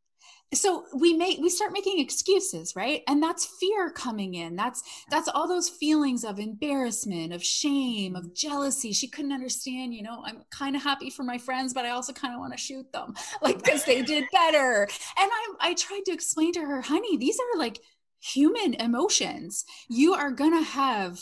so 0.54 0.86
we 0.94 1.14
make 1.14 1.40
we 1.40 1.50
start 1.50 1.74
making 1.74 2.00
excuses 2.00 2.74
right 2.76 3.04
and 3.08 3.22
that's 3.22 3.46
fear 3.60 3.90
coming 3.90 4.36
in 4.36 4.56
that's 4.56 4.82
that's 5.10 5.28
all 5.28 5.48
those 5.48 5.68
feelings 5.68 6.24
of 6.24 6.40
embarrassment 6.40 7.34
of 7.34 7.44
shame 7.44 8.16
of 8.16 8.34
jealousy 8.34 8.94
she 8.94 9.10
couldn't 9.10 9.34
understand 9.34 9.94
you 9.94 10.02
know 10.02 10.24
i'm 10.26 10.44
kind 10.50 10.76
of 10.76 10.82
happy 10.82 11.10
for 11.10 11.24
my 11.24 11.38
friends 11.38 11.74
but 11.74 11.86
i 11.86 11.90
also 11.90 12.14
kind 12.14 12.34
of 12.34 12.40
want 12.40 12.54
to 12.54 12.58
shoot 12.58 12.90
them 12.94 13.14
like 13.42 13.62
because 13.62 13.84
they 13.84 14.02
did 14.02 14.24
better 14.32 14.84
and 14.84 15.30
i 15.32 15.54
i 15.60 15.74
tried 15.74 16.06
to 16.06 16.14
explain 16.14 16.54
to 16.54 16.62
her 16.62 16.82
honey 16.82 17.18
these 17.18 17.38
are 17.40 17.60
like 17.60 17.80
human 18.20 18.74
emotions. 18.76 19.66
You 19.88 20.14
are 20.14 20.32
to 20.54 20.64
have 20.64 21.20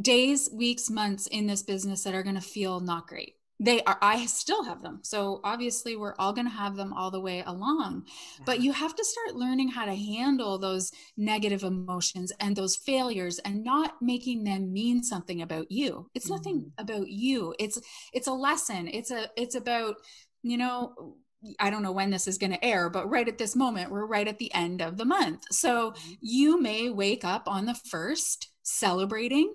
days, 0.00 0.48
weeks, 0.52 0.90
months 0.90 1.26
in 1.26 1.46
this 1.46 1.62
business 1.62 2.04
that 2.04 2.14
are 2.14 2.22
to 2.36 2.40
feel 2.40 2.80
not 2.80 3.06
great. 3.06 3.34
They 3.60 3.82
are, 3.82 3.98
I 4.00 4.26
still 4.26 4.62
have 4.64 4.82
them. 4.82 5.00
So 5.02 5.40
obviously, 5.42 5.96
we're 5.96 6.14
all 6.18 6.32
going 6.32 6.46
to 6.46 6.52
have 6.52 6.76
them 6.76 6.92
all 6.92 7.10
the 7.10 7.20
way 7.20 7.42
along. 7.44 8.04
Yeah. 8.06 8.44
But 8.46 8.60
you 8.60 8.72
have 8.72 8.94
to 8.94 9.04
start 9.04 9.34
learning 9.34 9.70
how 9.70 9.84
to 9.84 9.96
handle 9.96 10.58
those 10.58 10.92
negative 11.16 11.64
emotions 11.64 12.32
and 12.38 12.54
those 12.54 12.76
failures 12.76 13.40
and 13.40 13.64
not 13.64 14.00
making 14.00 14.44
them 14.44 14.72
mean 14.72 15.02
something 15.02 15.42
about 15.42 15.72
you. 15.72 16.08
It's 16.14 16.26
mm-hmm. 16.26 16.34
nothing 16.34 16.72
about 16.78 17.08
you. 17.08 17.54
It's, 17.58 17.80
it's 18.12 18.28
a 18.28 18.32
lesson. 18.32 18.86
It's 18.86 19.10
a, 19.10 19.28
it's 19.36 19.56
about, 19.56 19.96
you 20.42 20.56
know, 20.56 21.16
I 21.58 21.70
don't 21.70 21.82
know 21.82 21.92
when 21.92 22.10
this 22.10 22.28
is 22.28 22.38
going 22.38 22.52
to 22.52 22.64
air, 22.64 22.88
but 22.90 23.10
right 23.10 23.28
at 23.28 23.38
this 23.38 23.56
moment, 23.56 23.90
we're 23.90 24.06
right 24.06 24.26
at 24.28 24.38
the 24.38 24.52
end 24.54 24.82
of 24.82 24.96
the 24.96 25.04
month. 25.04 25.42
So 25.50 25.90
mm-hmm. 25.90 26.12
you 26.20 26.60
may 26.60 26.90
wake 26.90 27.24
up 27.24 27.48
on 27.48 27.66
the 27.66 27.74
first 27.74 28.50
celebrating 28.62 29.52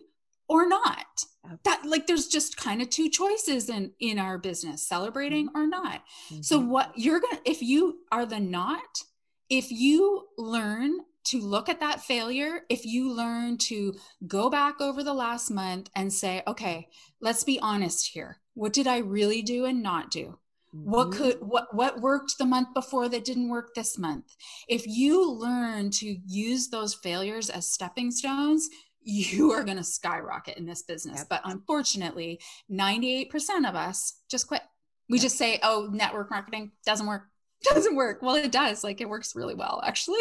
or 0.50 0.68
not. 0.68 1.26
That 1.64 1.82
like 1.86 2.08
there's 2.08 2.28
just 2.28 2.56
kind 2.56 2.82
of 2.82 2.90
two 2.90 3.10
choices 3.10 3.70
in 3.70 3.92
in 4.00 4.18
our 4.18 4.38
business, 4.38 4.88
celebrating 4.88 5.48
mm-hmm. 5.50 5.58
or 5.58 5.68
not. 5.68 6.04
Mm-hmm. 6.32 6.42
So 6.42 6.60
what 6.60 6.92
you're 6.96 7.20
going 7.20 7.38
to 7.38 7.50
if 7.50 7.62
you 7.62 8.00
are 8.12 8.26
the 8.26 8.40
not, 8.40 9.02
if 9.50 9.72
you 9.72 10.28
learn 10.38 11.00
to 11.26 11.40
look 11.40 11.70
at 11.70 11.80
that 11.80 12.02
failure, 12.02 12.62
if 12.70 12.86
you 12.86 13.12
learn 13.12 13.58
to 13.58 13.96
go 14.28 14.50
back 14.50 14.82
over 14.82 15.04
the 15.04 15.14
last 15.14 15.50
month 15.50 15.90
and 15.96 16.12
say, 16.12 16.44
okay, 16.48 16.90
let's 17.22 17.44
be 17.44 17.60
honest 17.60 18.10
here. 18.10 18.40
What 18.56 18.74
did 18.74 18.88
I 18.88 18.98
really 19.00 19.42
do 19.42 19.66
and 19.66 19.82
not 19.82 20.12
do? 20.12 20.38
what 20.74 21.12
mm-hmm. 21.12 21.24
could 21.24 21.38
what 21.42 21.74
what 21.74 22.02
worked 22.02 22.38
the 22.40 22.46
month 22.46 22.74
before 22.74 23.08
that 23.08 23.24
didn't 23.24 23.50
work 23.50 23.76
this 23.76 23.98
month 23.98 24.36
if 24.68 24.88
you 24.88 25.32
learn 25.32 25.92
to 25.92 26.18
use 26.26 26.70
those 26.70 26.96
failures 26.96 27.50
as 27.52 27.70
stepping 27.70 28.10
stones 28.10 28.70
you 29.04 29.52
are 29.52 29.64
going 29.64 29.78
to 29.78 29.84
skyrocket 29.84 30.58
in 30.58 30.66
this 30.66 30.84
business. 30.84 31.20
Yep. 31.20 31.30
but 31.30 31.42
unfortunately 31.46 32.40
98% 32.72 33.30
of 33.68 33.76
us 33.76 34.20
just 34.30 34.48
quit. 34.48 34.62
We 35.10 35.18
yep. 35.18 35.24
just 35.24 35.38
say 35.38 35.60
oh 35.64 35.90
network 35.92 36.32
marketing 36.32 36.72
doesn't 36.86 37.08
work. 37.08 37.24
Doesn't 37.64 37.96
work. 37.96 38.22
Well 38.22 38.36
it 38.36 38.52
does. 38.52 38.84
Like 38.84 39.00
it 39.00 39.08
works 39.08 39.38
really 39.38 39.56
well 39.56 39.82
actually. 39.86 40.20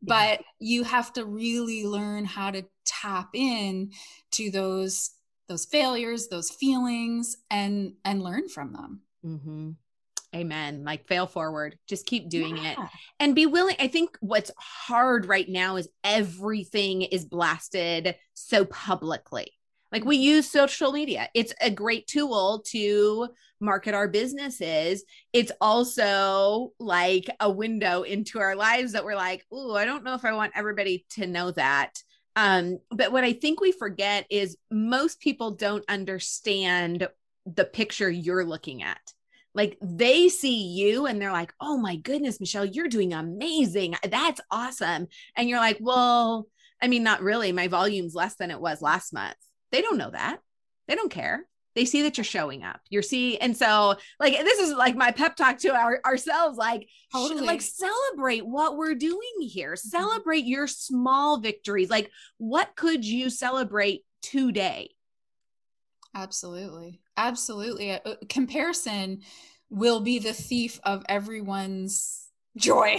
But 0.00 0.40
you 0.58 0.84
have 0.84 1.12
to 1.14 1.26
really 1.26 1.84
learn 1.84 2.24
how 2.24 2.50
to 2.50 2.64
tap 2.86 3.28
in 3.34 3.92
to 4.32 4.50
those 4.50 5.10
those 5.48 5.66
failures 5.66 6.28
those 6.28 6.50
feelings 6.50 7.36
and 7.50 7.92
and 8.06 8.22
learn 8.22 8.48
from 8.48 8.72
them. 8.72 9.00
Mm-hmm. 9.22 9.70
Amen. 10.36 10.84
Like 10.84 11.06
fail 11.06 11.26
forward. 11.26 11.78
Just 11.88 12.06
keep 12.06 12.28
doing 12.28 12.58
yeah. 12.58 12.72
it 12.72 12.78
and 13.18 13.34
be 13.34 13.46
willing. 13.46 13.76
I 13.78 13.88
think 13.88 14.16
what's 14.20 14.50
hard 14.58 15.26
right 15.26 15.48
now 15.48 15.76
is 15.76 15.88
everything 16.04 17.02
is 17.02 17.24
blasted 17.24 18.14
so 18.34 18.66
publicly. 18.66 19.52
Like 19.90 20.04
we 20.04 20.16
use 20.16 20.50
social 20.50 20.92
media. 20.92 21.30
It's 21.34 21.54
a 21.62 21.70
great 21.70 22.06
tool 22.06 22.62
to 22.68 23.28
market 23.60 23.94
our 23.94 24.06
businesses. 24.06 25.02
It's 25.32 25.50
also 25.62 26.72
like 26.78 27.30
a 27.40 27.50
window 27.50 28.02
into 28.02 28.38
our 28.38 28.54
lives 28.54 28.92
that 28.92 29.04
we're 29.04 29.16
like, 29.16 29.46
"Oh, 29.50 29.74
I 29.74 29.86
don't 29.86 30.04
know 30.04 30.14
if 30.14 30.26
I 30.26 30.34
want 30.34 30.52
everybody 30.54 31.06
to 31.10 31.26
know 31.26 31.52
that." 31.52 32.02
Um, 32.36 32.78
but 32.90 33.12
what 33.12 33.24
I 33.24 33.32
think 33.32 33.60
we 33.60 33.72
forget 33.72 34.26
is 34.28 34.58
most 34.70 35.20
people 35.20 35.52
don't 35.52 35.84
understand 35.88 37.08
the 37.46 37.64
picture 37.64 38.10
you're 38.10 38.44
looking 38.44 38.82
at 38.82 39.00
like 39.58 39.76
they 39.82 40.28
see 40.28 40.68
you 40.68 41.06
and 41.06 41.20
they're 41.20 41.32
like, 41.32 41.52
oh 41.60 41.76
my 41.76 41.96
goodness, 41.96 42.38
Michelle, 42.38 42.64
you're 42.64 42.86
doing 42.86 43.12
amazing. 43.12 43.96
That's 44.08 44.40
awesome. 44.52 45.08
And 45.34 45.48
you're 45.48 45.58
like, 45.58 45.78
well, 45.80 46.46
I 46.80 46.86
mean, 46.86 47.02
not 47.02 47.22
really. 47.22 47.50
My 47.50 47.66
volume's 47.66 48.14
less 48.14 48.36
than 48.36 48.52
it 48.52 48.60
was 48.60 48.80
last 48.80 49.12
month. 49.12 49.34
They 49.72 49.82
don't 49.82 49.98
know 49.98 50.10
that. 50.12 50.38
They 50.86 50.94
don't 50.94 51.10
care. 51.10 51.44
They 51.74 51.86
see 51.86 52.02
that 52.02 52.16
you're 52.16 52.24
showing 52.24 52.62
up. 52.62 52.80
You're 52.88 53.02
see, 53.02 53.36
and 53.38 53.56
so 53.56 53.96
like 54.20 54.38
this 54.38 54.60
is 54.60 54.72
like 54.74 54.94
my 54.94 55.10
pep 55.10 55.34
talk 55.34 55.58
to 55.58 55.74
our, 55.74 56.00
ourselves. 56.06 56.56
Like, 56.56 56.88
totally. 57.12 57.44
like 57.44 57.60
celebrate 57.60 58.46
what 58.46 58.76
we're 58.76 58.94
doing 58.94 59.40
here. 59.40 59.72
Mm-hmm. 59.72 59.88
Celebrate 59.88 60.44
your 60.44 60.68
small 60.68 61.40
victories. 61.40 61.90
Like, 61.90 62.12
what 62.36 62.76
could 62.76 63.04
you 63.04 63.28
celebrate 63.28 64.04
today? 64.22 64.90
Absolutely. 66.14 67.00
Absolutely. 67.18 67.90
Uh, 67.92 68.14
comparison 68.28 69.22
will 69.70 70.00
be 70.00 70.18
the 70.18 70.32
thief 70.32 70.80
of 70.84 71.04
everyone's 71.08 72.28
joy. 72.56 72.96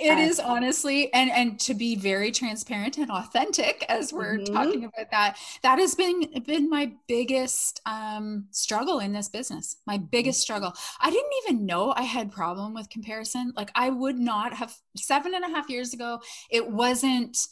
it 0.00 0.18
is 0.18 0.40
honestly 0.40 1.12
and 1.12 1.30
and 1.30 1.58
to 1.58 1.74
be 1.74 1.94
very 1.96 2.30
transparent 2.30 2.98
and 2.98 3.10
authentic 3.10 3.84
as 3.88 4.12
we're 4.12 4.38
mm-hmm. 4.38 4.54
talking 4.54 4.84
about 4.84 5.10
that 5.10 5.36
that 5.62 5.78
has 5.78 5.94
been 5.94 6.24
been 6.46 6.68
my 6.68 6.92
biggest 7.06 7.80
um 7.86 8.46
struggle 8.50 8.98
in 8.98 9.12
this 9.12 9.28
business 9.28 9.76
my 9.86 9.96
biggest 9.96 10.38
mm-hmm. 10.38 10.42
struggle 10.42 10.72
i 11.00 11.10
didn't 11.10 11.32
even 11.44 11.66
know 11.66 11.92
i 11.96 12.02
had 12.02 12.30
problem 12.30 12.74
with 12.74 12.88
comparison 12.90 13.52
like 13.56 13.70
i 13.74 13.88
would 13.88 14.18
not 14.18 14.52
have 14.52 14.74
seven 14.96 15.34
and 15.34 15.44
a 15.44 15.48
half 15.48 15.68
years 15.70 15.94
ago 15.94 16.20
it 16.50 16.68
wasn't 16.68 17.46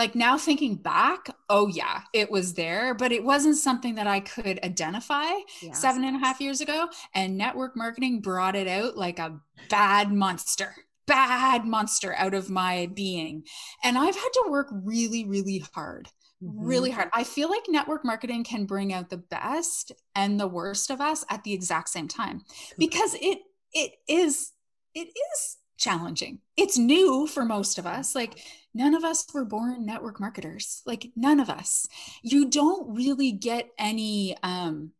like 0.00 0.14
now 0.14 0.38
thinking 0.38 0.76
back, 0.76 1.28
oh 1.50 1.66
yeah, 1.66 2.00
it 2.14 2.30
was 2.30 2.54
there, 2.54 2.94
but 2.94 3.12
it 3.12 3.22
wasn't 3.22 3.58
something 3.58 3.96
that 3.96 4.06
I 4.06 4.20
could 4.20 4.58
identify 4.64 5.28
yes. 5.60 5.78
seven 5.78 6.04
and 6.04 6.16
a 6.16 6.18
half 6.18 6.40
years 6.40 6.62
ago. 6.62 6.88
And 7.14 7.36
network 7.36 7.76
marketing 7.76 8.22
brought 8.22 8.56
it 8.56 8.66
out 8.66 8.96
like 8.96 9.18
a 9.18 9.38
bad 9.68 10.10
monster, 10.10 10.74
bad 11.06 11.66
monster 11.66 12.14
out 12.16 12.32
of 12.32 12.48
my 12.48 12.88
being. 12.94 13.44
And 13.84 13.98
I've 13.98 14.14
had 14.14 14.30
to 14.32 14.46
work 14.48 14.68
really, 14.72 15.26
really 15.26 15.62
hard. 15.74 16.08
Mm-hmm. 16.42 16.64
Really 16.64 16.90
hard. 16.92 17.10
I 17.12 17.22
feel 17.22 17.50
like 17.50 17.64
network 17.68 18.02
marketing 18.02 18.42
can 18.42 18.64
bring 18.64 18.94
out 18.94 19.10
the 19.10 19.18
best 19.18 19.92
and 20.14 20.40
the 20.40 20.48
worst 20.48 20.88
of 20.88 21.02
us 21.02 21.26
at 21.28 21.44
the 21.44 21.52
exact 21.52 21.90
same 21.90 22.08
time 22.08 22.40
because 22.78 23.14
it 23.20 23.40
it 23.74 23.92
is 24.08 24.52
it 24.94 25.08
is 25.08 25.58
challenging. 25.80 26.38
It's 26.56 26.78
new 26.78 27.26
for 27.26 27.44
most 27.44 27.78
of 27.78 27.86
us. 27.86 28.14
Like 28.14 28.38
none 28.74 28.94
of 28.94 29.02
us 29.02 29.26
were 29.34 29.44
born 29.44 29.84
network 29.84 30.20
marketers 30.20 30.82
like 30.86 31.10
none 31.16 31.40
of 31.40 31.50
us 31.50 31.88
you 32.22 32.48
don't 32.48 32.94
really 32.94 33.32
get 33.32 33.68
any 33.78 34.36
um 34.44 34.92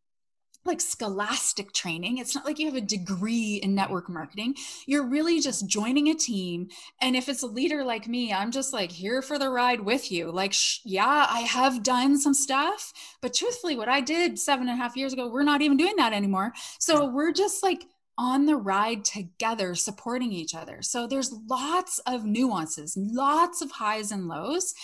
like 0.67 0.81
scholastic 0.81 1.73
training. 1.73 2.19
It's 2.19 2.35
not 2.35 2.45
like 2.45 2.59
you 2.59 2.67
have 2.67 2.77
a 2.77 2.83
degree 2.83 3.57
in 3.63 3.75
network 3.75 4.11
marketing. 4.11 4.57
You're 4.87 5.07
really 5.07 5.41
just 5.41 5.67
joining 5.67 6.09
a 6.09 6.15
team. 6.15 6.69
And 7.01 7.17
if 7.17 7.31
it's 7.31 7.43
a 7.43 7.47
leader 7.47 7.83
like 7.83 8.07
me, 8.07 8.31
I'm 8.31 8.51
just 8.51 8.73
like 8.73 8.93
here 8.93 9.23
for 9.23 9.39
the 9.39 9.49
ride 9.49 9.81
with 9.81 10.13
you. 10.13 10.31
Like, 10.31 10.53
sh- 10.53 10.81
yeah, 10.85 11.27
I 11.31 11.41
have 11.41 11.83
done 11.83 12.19
some 12.19 12.35
stuff, 12.35 12.93
but 13.23 13.33
truthfully, 13.33 13.75
what 13.75 13.89
I 13.89 14.03
did 14.03 14.39
seven 14.39 14.69
and 14.69 14.79
a 14.79 14.83
half 14.83 14.97
years 14.97 15.15
ago, 15.15 15.31
we're 15.31 15.45
not 15.45 15.63
even 15.63 15.79
doing 15.79 15.97
that 15.97 16.13
anymore. 16.13 16.53
So 16.79 17.07
we're 17.07 17.33
just 17.33 17.63
like 17.63 17.87
on 18.21 18.45
the 18.45 18.55
ride 18.55 19.03
together, 19.03 19.75
supporting 19.75 20.31
each 20.31 20.55
other. 20.55 20.83
So 20.83 21.07
there's 21.07 21.33
lots 21.49 22.01
of 22.01 22.27
nuances, 22.27 22.95
lots 22.95 23.63
of 23.63 23.71
highs 23.71 24.13
and 24.13 24.29
lows. 24.29 24.75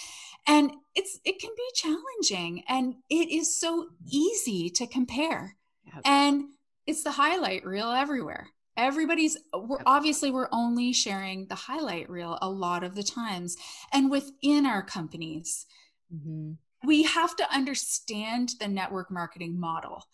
And 0.46 0.72
it's 0.94 1.20
it 1.22 1.38
can 1.38 1.51
be 1.55 1.68
challenging 1.75 2.64
and 2.66 2.94
it 3.11 3.29
is 3.29 3.61
so 3.61 3.88
easy 4.09 4.70
to 4.70 4.87
compare. 4.87 5.55
Yep. 5.85 6.03
And 6.07 6.44
it's 6.87 7.05
the 7.05 7.11
highlight 7.11 7.66
reel 7.66 7.90
everywhere. 7.90 8.49
Everybody's 8.79 9.37
we're 9.53 9.83
obviously 9.85 10.31
we're 10.31 10.49
only 10.51 10.94
sharing 10.94 11.46
the 11.49 11.55
highlight 11.55 12.09
reel 12.09 12.38
a 12.40 12.49
lot 12.49 12.85
of 12.85 12.94
the 12.94 13.03
times. 13.03 13.59
And 13.92 14.11
within 14.11 14.64
our 14.64 14.83
companies, 14.83 15.66
mm-hmm. 16.14 16.53
we 16.87 17.03
have 17.03 17.37
to 17.37 17.55
understand 17.55 18.55
the 18.61 18.68
network 18.68 19.11
marketing 19.11 19.61
model. 19.61 20.05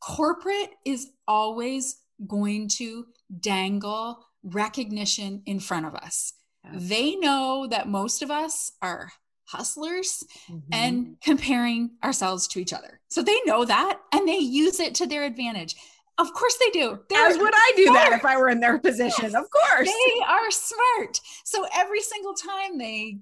Corporate 0.00 0.70
is 0.84 1.10
always 1.28 1.98
going 2.26 2.68
to 2.68 3.06
dangle 3.40 4.24
recognition 4.42 5.42
in 5.46 5.60
front 5.60 5.86
of 5.86 5.94
us. 5.94 6.32
They 6.72 7.16
know 7.16 7.66
that 7.70 7.88
most 7.88 8.22
of 8.22 8.30
us 8.30 8.72
are 8.80 9.12
hustlers 9.46 10.24
mm-hmm. 10.50 10.72
and 10.72 11.16
comparing 11.22 11.90
ourselves 12.02 12.48
to 12.48 12.60
each 12.60 12.72
other. 12.72 13.00
So 13.08 13.22
they 13.22 13.38
know 13.44 13.64
that 13.64 14.00
and 14.12 14.26
they 14.26 14.38
use 14.38 14.80
it 14.80 14.94
to 14.96 15.06
their 15.06 15.24
advantage. 15.24 15.76
Of 16.16 16.32
course 16.32 16.56
they 16.58 16.70
do. 16.70 17.00
They're 17.10 17.26
As 17.26 17.38
would 17.38 17.52
I 17.54 17.72
do 17.76 17.86
smart. 17.86 18.10
that 18.10 18.18
if 18.18 18.24
I 18.24 18.36
were 18.36 18.48
in 18.48 18.60
their 18.60 18.78
position? 18.78 19.34
Of 19.34 19.50
course. 19.50 19.88
They 19.88 20.24
are 20.26 20.50
smart. 20.50 21.20
So 21.44 21.66
every 21.74 22.00
single 22.00 22.34
time 22.34 22.78
they 22.78 23.18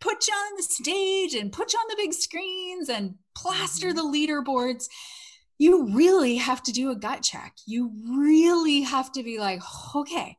put 0.00 0.26
you 0.26 0.34
on 0.34 0.56
the 0.56 0.62
stage 0.62 1.34
and 1.34 1.52
put 1.52 1.72
you 1.72 1.78
on 1.78 1.86
the 1.90 1.96
big 1.96 2.12
screens 2.12 2.88
and 2.88 3.14
plaster 3.34 3.92
mm-hmm. 3.92 3.96
the 3.96 4.02
leaderboards, 4.02 4.86
you 5.62 5.86
really 5.94 6.38
have 6.38 6.60
to 6.60 6.72
do 6.72 6.90
a 6.90 6.96
gut 6.96 7.22
check. 7.22 7.54
You 7.66 7.92
really 8.18 8.80
have 8.80 9.12
to 9.12 9.22
be 9.22 9.38
like, 9.38 9.62
okay, 9.94 10.36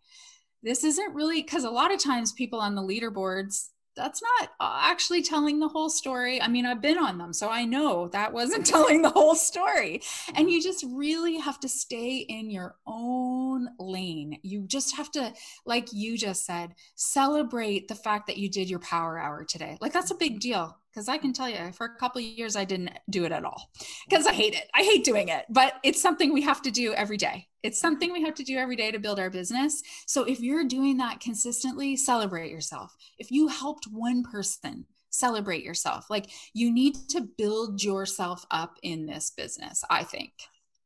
this 0.63 0.83
isn't 0.83 1.15
really 1.15 1.41
because 1.41 1.63
a 1.63 1.69
lot 1.69 1.93
of 1.93 2.03
times 2.03 2.33
people 2.33 2.59
on 2.59 2.75
the 2.75 2.81
leaderboards 2.81 3.69
that's 3.95 4.21
not 4.21 4.49
uh, 4.59 4.79
actually 4.81 5.21
telling 5.21 5.59
the 5.59 5.67
whole 5.69 5.89
story. 5.89 6.41
I 6.41 6.49
mean, 6.49 6.65
I've 6.65 6.81
been 6.81 6.97
on 6.97 7.19
them, 7.19 7.31
so 7.31 7.47
I 7.47 7.63
know 7.63 8.09
that 8.09 8.33
wasn't 8.33 8.65
telling 8.75 9.01
the 9.01 9.11
whole 9.11 9.35
story. 9.35 10.01
And 10.35 10.51
you 10.51 10.61
just 10.61 10.83
really 10.91 11.37
have 11.37 11.59
to 11.61 11.69
stay 11.69 12.17
in 12.17 12.49
your 12.49 12.75
own 12.85 13.69
lane. 13.79 14.39
You 14.41 14.65
just 14.67 14.97
have 14.97 15.09
to, 15.11 15.33
like 15.65 15.93
you 15.93 16.17
just 16.17 16.45
said, 16.45 16.73
celebrate 16.95 17.87
the 17.87 17.95
fact 17.95 18.27
that 18.27 18.37
you 18.37 18.49
did 18.49 18.69
your 18.69 18.79
power 18.79 19.17
hour 19.17 19.45
today. 19.45 19.77
Like, 19.79 19.93
that's 19.93 20.11
a 20.11 20.15
big 20.15 20.41
deal 20.41 20.75
because 20.93 21.07
I 21.07 21.17
can 21.17 21.33
tell 21.33 21.49
you 21.49 21.71
for 21.71 21.85
a 21.85 21.95
couple 21.95 22.21
years 22.21 22.55
I 22.55 22.65
didn't 22.65 22.91
do 23.09 23.25
it 23.25 23.31
at 23.31 23.45
all 23.45 23.71
because 24.07 24.27
I 24.27 24.33
hate 24.33 24.53
it. 24.53 24.69
I 24.75 24.83
hate 24.83 25.03
doing 25.03 25.29
it, 25.29 25.45
but 25.49 25.75
it's 25.83 26.01
something 26.01 26.33
we 26.33 26.41
have 26.41 26.61
to 26.63 26.71
do 26.71 26.93
every 26.93 27.17
day. 27.17 27.47
It's 27.63 27.79
something 27.79 28.11
we 28.11 28.23
have 28.23 28.35
to 28.35 28.43
do 28.43 28.57
every 28.57 28.75
day 28.75 28.91
to 28.91 28.99
build 28.99 29.19
our 29.19 29.29
business. 29.29 29.81
So 30.05 30.23
if 30.23 30.41
you're 30.41 30.65
doing 30.65 30.97
that 30.97 31.19
consistently, 31.19 31.95
celebrate 31.95 32.51
yourself. 32.51 32.95
If 33.17 33.31
you 33.31 33.47
helped 33.47 33.87
one 33.89 34.23
person, 34.23 34.85
celebrate 35.09 35.63
yourself. 35.63 36.09
Like 36.09 36.29
you 36.53 36.71
need 36.71 36.95
to 37.09 37.21
build 37.37 37.83
yourself 37.83 38.45
up 38.51 38.77
in 38.83 39.05
this 39.05 39.31
business, 39.31 39.83
I 39.89 40.03
think. 40.03 40.33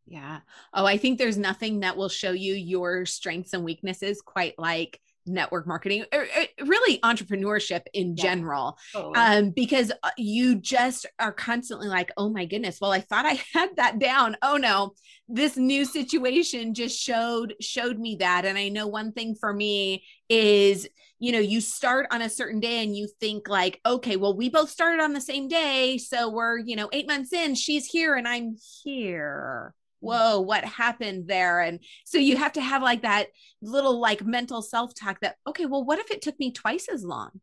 Yeah. 0.05 0.39
Oh, 0.73 0.85
I 0.85 0.97
think 0.97 1.17
there's 1.17 1.37
nothing 1.37 1.81
that 1.81 1.97
will 1.97 2.07
show 2.09 2.31
you 2.31 2.53
your 2.53 3.05
strengths 3.05 3.53
and 3.53 3.65
weaknesses 3.65 4.21
quite 4.21 4.57
like 4.57 5.01
network 5.27 5.67
marketing 5.67 6.05
or, 6.13 6.21
or 6.21 6.65
really 6.65 6.99
entrepreneurship 6.99 7.81
in 7.93 8.15
yeah, 8.15 8.23
general 8.23 8.77
totally. 8.93 9.15
um 9.15 9.49
because 9.51 9.91
uh, 10.03 10.09
you 10.17 10.55
just 10.55 11.05
are 11.19 11.31
constantly 11.31 11.87
like 11.87 12.11
oh 12.17 12.29
my 12.29 12.45
goodness 12.45 12.79
well 12.81 12.91
i 12.91 12.99
thought 12.99 13.25
i 13.25 13.39
had 13.53 13.69
that 13.75 13.99
down. 13.99 14.37
Oh 14.41 14.57
no 14.57 14.93
this 15.29 15.57
new 15.57 15.83
situation 15.83 16.73
just 16.73 16.97
showed 16.97 17.53
showed 17.59 17.99
me 17.99 18.15
that. 18.17 18.45
And 18.45 18.57
i 18.57 18.69
know 18.69 18.87
one 18.87 19.11
thing 19.11 19.35
for 19.35 19.53
me 19.53 20.03
is 20.29 20.87
you 21.19 21.31
know 21.31 21.39
you 21.39 21.61
start 21.61 22.07
on 22.11 22.21
a 22.21 22.29
certain 22.29 22.59
day 22.59 22.83
and 22.83 22.95
you 22.95 23.07
think 23.19 23.49
like 23.49 23.79
okay 23.85 24.17
well 24.17 24.35
we 24.35 24.49
both 24.49 24.69
started 24.69 25.01
on 25.01 25.13
the 25.13 25.21
same 25.21 25.47
day 25.47 25.97
so 25.97 26.29
we're 26.29 26.59
you 26.59 26.75
know 26.75 26.89
8 26.91 27.07
months 27.07 27.33
in 27.33 27.55
she's 27.55 27.85
here 27.85 28.15
and 28.15 28.27
i'm 28.27 28.55
here 28.83 29.73
whoa 29.99 30.39
what 30.39 30.63
happened 30.63 31.27
there? 31.27 31.61
And 31.61 31.79
so 32.05 32.17
you 32.17 32.37
have 32.37 32.53
to 32.53 32.61
have 32.61 32.81
like 32.81 33.01
that 33.01 33.27
little 33.61 33.99
like 33.99 34.25
mental 34.25 34.61
self-talk 34.61 35.19
that 35.21 35.35
okay 35.47 35.65
well 35.65 35.83
what 35.83 35.99
if 35.99 36.11
it 36.11 36.21
took 36.21 36.39
me 36.39 36.51
twice 36.51 36.87
as 36.87 37.03
long? 37.03 37.41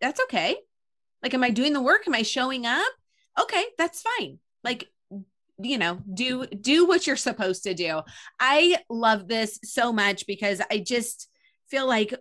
That's 0.00 0.20
okay. 0.22 0.56
Like 1.22 1.34
am 1.34 1.44
i 1.44 1.50
doing 1.50 1.72
the 1.72 1.82
work? 1.82 2.02
Am 2.06 2.14
i 2.14 2.22
showing 2.22 2.66
up? 2.66 2.92
Okay 3.40 3.64
that's 3.78 4.02
fine. 4.02 4.38
Like 4.64 4.88
you 5.62 5.78
know 5.78 6.00
do 6.12 6.46
do 6.46 6.86
what 6.86 7.06
you're 7.06 7.16
supposed 7.16 7.64
to 7.64 7.74
do. 7.74 8.00
I 8.38 8.78
love 8.88 9.28
this 9.28 9.58
so 9.62 9.92
much 9.92 10.26
because 10.26 10.60
i 10.70 10.78
just 10.78 11.28
feel 11.70 11.86
like 11.86 12.14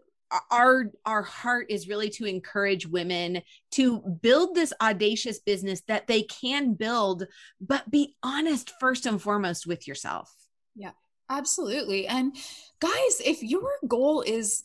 our 0.51 0.91
our 1.05 1.23
heart 1.23 1.67
is 1.69 1.87
really 1.87 2.09
to 2.09 2.25
encourage 2.25 2.85
women 2.85 3.41
to 3.71 3.99
build 4.21 4.55
this 4.55 4.73
audacious 4.81 5.39
business 5.39 5.81
that 5.87 6.07
they 6.07 6.23
can 6.23 6.73
build 6.73 7.25
but 7.59 7.89
be 7.89 8.15
honest 8.21 8.71
first 8.79 9.05
and 9.05 9.21
foremost 9.21 9.65
with 9.65 9.87
yourself. 9.87 10.31
Yeah 10.75 10.91
absolutely. 11.29 12.07
And 12.07 12.35
guys 12.79 13.21
if 13.23 13.43
your 13.43 13.69
goal 13.87 14.21
is 14.21 14.63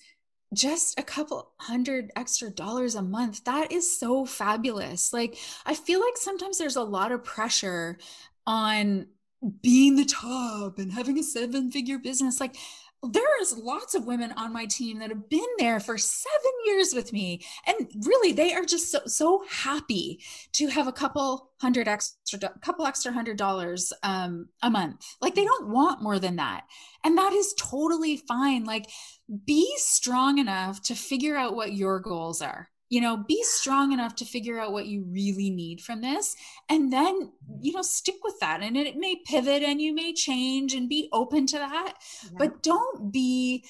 just 0.53 0.98
a 0.98 1.03
couple 1.03 1.50
hundred 1.59 2.11
extra 2.14 2.48
dollars 2.48 2.94
a 2.94 3.03
month 3.03 3.42
that 3.44 3.72
is 3.72 3.98
so 3.98 4.24
fabulous. 4.24 5.12
Like 5.12 5.37
i 5.66 5.74
feel 5.74 6.00
like 6.00 6.16
sometimes 6.16 6.59
there's 6.59 6.77
a 6.77 6.83
lot 6.83 7.12
of 7.12 7.24
pressure 7.24 7.98
on 8.46 9.07
being 9.62 9.96
the 9.96 10.05
top 10.05 10.79
and 10.79 10.92
having 10.92 11.18
a 11.18 11.22
seven 11.22 11.70
figure 11.70 11.98
business. 11.98 12.40
Like 12.40 12.57
there's 13.08 13.56
lots 13.56 13.94
of 13.94 14.06
women 14.06 14.32
on 14.32 14.52
my 14.52 14.66
team 14.66 14.98
that 14.98 15.10
have 15.10 15.28
been 15.28 15.40
there 15.58 15.80
for 15.80 15.98
seven 15.98 16.52
years 16.66 16.92
with 16.94 17.12
me. 17.12 17.44
And 17.66 17.88
really 18.04 18.32
they 18.32 18.54
are 18.54 18.64
just 18.64 18.90
so, 18.90 19.00
so 19.06 19.44
happy 19.48 20.20
to 20.52 20.68
have 20.68 20.86
a 20.86 20.92
couple 20.92 21.50
hundred 21.60 21.88
extra 21.88 22.38
couple 22.60 22.86
extra 22.86 23.12
hundred 23.12 23.36
dollars 23.36 23.92
um, 24.02 24.48
a 24.62 24.70
month. 24.70 25.04
Like 25.20 25.34
they 25.34 25.44
don't 25.44 25.68
want 25.68 26.02
more 26.02 26.18
than 26.18 26.36
that. 26.36 26.64
And 27.04 27.16
that 27.18 27.32
is 27.32 27.54
totally 27.58 28.16
fine. 28.16 28.64
Like 28.64 28.90
be 29.44 29.72
strong 29.76 30.38
enough 30.38 30.82
to 30.82 30.94
figure 30.94 31.36
out 31.36 31.56
what 31.56 31.72
your 31.72 32.00
goals 32.00 32.42
are 32.42 32.68
you 32.94 33.00
know 33.00 33.16
be 33.16 33.42
strong 33.42 33.90
enough 33.90 34.14
to 34.14 34.24
figure 34.24 34.61
out 34.61 34.72
what 34.72 34.87
you 34.87 35.04
really 35.11 35.50
need 35.50 35.80
from 35.80 36.00
this 36.00 36.37
and 36.68 36.92
then 36.92 37.33
you 37.61 37.72
know 37.72 37.83
stick 37.83 38.14
with 38.22 38.38
that 38.38 38.62
and 38.62 38.76
it 38.76 38.96
may 38.96 39.16
pivot 39.26 39.64
and 39.64 39.80
you 39.80 39.92
may 39.92 40.12
change 40.12 40.74
and 40.74 40.88
be 40.88 41.09
open 41.12 41.44
to 41.44 41.59
that 41.59 41.94
yeah. 42.22 42.30
but 42.38 42.62
don't 42.62 43.11
be 43.11 43.64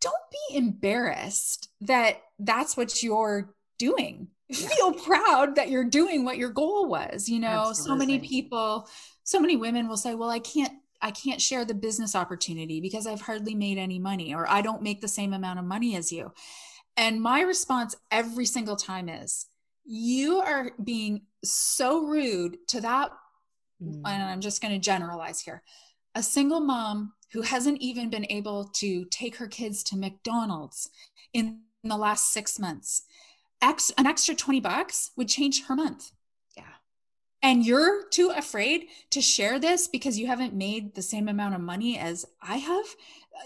don't 0.00 0.14
be 0.30 0.56
embarrassed 0.56 1.68
that 1.82 2.22
that's 2.38 2.74
what 2.74 3.02
you're 3.02 3.54
doing 3.78 4.28
yeah. 4.48 4.68
feel 4.68 4.94
proud 4.94 5.54
that 5.54 5.68
you're 5.68 5.84
doing 5.84 6.24
what 6.24 6.38
your 6.38 6.50
goal 6.50 6.88
was 6.88 7.28
you 7.28 7.38
know 7.38 7.68
Absolutely. 7.68 7.84
so 7.84 7.94
many 7.94 8.18
people 8.20 8.88
so 9.22 9.38
many 9.38 9.54
women 9.54 9.86
will 9.86 9.98
say 9.98 10.14
well 10.14 10.30
i 10.30 10.38
can't 10.38 10.72
I 11.04 11.10
can't 11.10 11.40
share 11.40 11.64
the 11.64 11.74
business 11.74 12.14
opportunity 12.14 12.80
because 12.80 13.08
I've 13.08 13.22
hardly 13.22 13.56
made 13.56 13.76
any 13.76 13.98
money 13.98 14.32
or 14.32 14.48
I 14.48 14.62
don't 14.62 14.82
make 14.82 15.00
the 15.00 15.08
same 15.08 15.32
amount 15.32 15.58
of 15.58 15.64
money 15.64 15.96
as 15.96 16.12
you. 16.12 16.32
And 16.96 17.20
my 17.20 17.40
response 17.40 17.94
every 18.10 18.46
single 18.46 18.76
time 18.76 19.08
is, 19.08 19.46
you 19.84 20.40
are 20.40 20.72
being 20.82 21.22
so 21.44 22.04
rude 22.06 22.58
to 22.68 22.80
that. 22.80 23.10
Mm. 23.82 24.02
And 24.06 24.22
I'm 24.22 24.40
just 24.40 24.62
going 24.62 24.74
to 24.74 24.78
generalize 24.78 25.40
here. 25.40 25.62
A 26.14 26.22
single 26.22 26.60
mom 26.60 27.14
who 27.32 27.42
hasn't 27.42 27.80
even 27.80 28.10
been 28.10 28.26
able 28.28 28.64
to 28.74 29.06
take 29.06 29.36
her 29.36 29.46
kids 29.46 29.82
to 29.84 29.96
McDonald's 29.96 30.90
in 31.32 31.60
the 31.82 31.96
last 31.96 32.32
six 32.32 32.58
months, 32.58 33.02
X, 33.60 33.92
an 33.96 34.06
extra 34.06 34.34
20 34.34 34.60
bucks 34.60 35.12
would 35.16 35.28
change 35.28 35.64
her 35.66 35.74
month. 35.74 36.10
Yeah. 36.56 36.64
And 37.42 37.64
you're 37.64 38.06
too 38.08 38.32
afraid 38.34 38.86
to 39.10 39.20
share 39.20 39.58
this 39.58 39.88
because 39.88 40.18
you 40.18 40.26
haven't 40.26 40.54
made 40.54 40.94
the 40.94 41.02
same 41.02 41.28
amount 41.28 41.54
of 41.54 41.60
money 41.60 41.98
as 41.98 42.26
I 42.42 42.56
have 42.56 42.84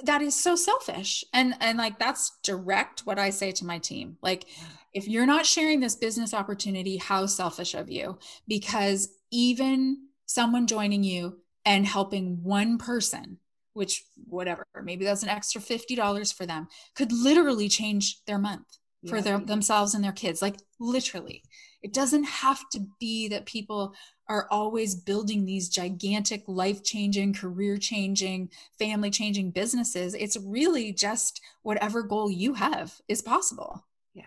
that 0.05 0.23
is 0.23 0.35
so 0.35 0.57
selfish. 0.57 1.25
And 1.33 1.55
and 1.61 1.79
like 1.79 1.99
that's 1.99 2.33
direct 2.43 3.01
what 3.01 3.19
i 3.19 3.31
say 3.31 3.53
to 3.53 3.65
my 3.65 3.79
team. 3.79 4.17
Like 4.23 4.47
if 4.93 5.09
you're 5.09 5.27
not 5.27 5.47
sharing 5.47 5.81
this 5.81 5.97
business 5.97 6.33
opportunity 6.33 6.97
how 6.97 7.27
selfish 7.27 7.75
of 7.75 7.91
you? 7.91 8.19
Because 8.47 9.09
even 9.31 9.99
someone 10.27 10.67
joining 10.67 11.05
you 11.05 11.39
and 11.65 11.87
helping 11.87 12.43
one 12.43 12.79
person 12.79 13.39
which 13.77 14.07
whatever 14.27 14.67
maybe 14.83 15.05
that's 15.05 15.23
an 15.23 15.29
extra 15.29 15.61
$50 15.61 16.35
for 16.35 16.47
them 16.47 16.67
could 16.95 17.13
literally 17.13 17.69
change 17.69 18.25
their 18.27 18.39
month 18.39 18.79
yeah. 19.03 19.11
for 19.11 19.21
their, 19.21 19.39
themselves 19.39 19.95
and 19.95 20.03
their 20.03 20.13
kids 20.13 20.41
like 20.41 20.57
literally 20.81 21.43
it 21.87 21.93
doesn't 21.93 22.25
have 22.25 22.69
to 22.71 22.85
be 22.99 23.29
that 23.29 23.47
people 23.47 23.95
are 24.29 24.49
always 24.51 24.97
building 24.97 25.45
these 25.45 25.69
gigantic 25.69 26.43
life 26.49 26.83
changing, 26.83 27.33
career 27.33 27.77
changing, 27.77 28.51
family 28.77 29.09
changing 29.09 29.53
businesses. 29.53 30.13
It's 30.15 30.37
really 30.37 30.93
just 30.93 31.41
whatever 31.63 32.03
goal 32.03 32.29
you 32.29 32.55
have 32.55 32.93
is 33.07 33.23
possible. 33.23 33.87
Yeah. 34.15 34.25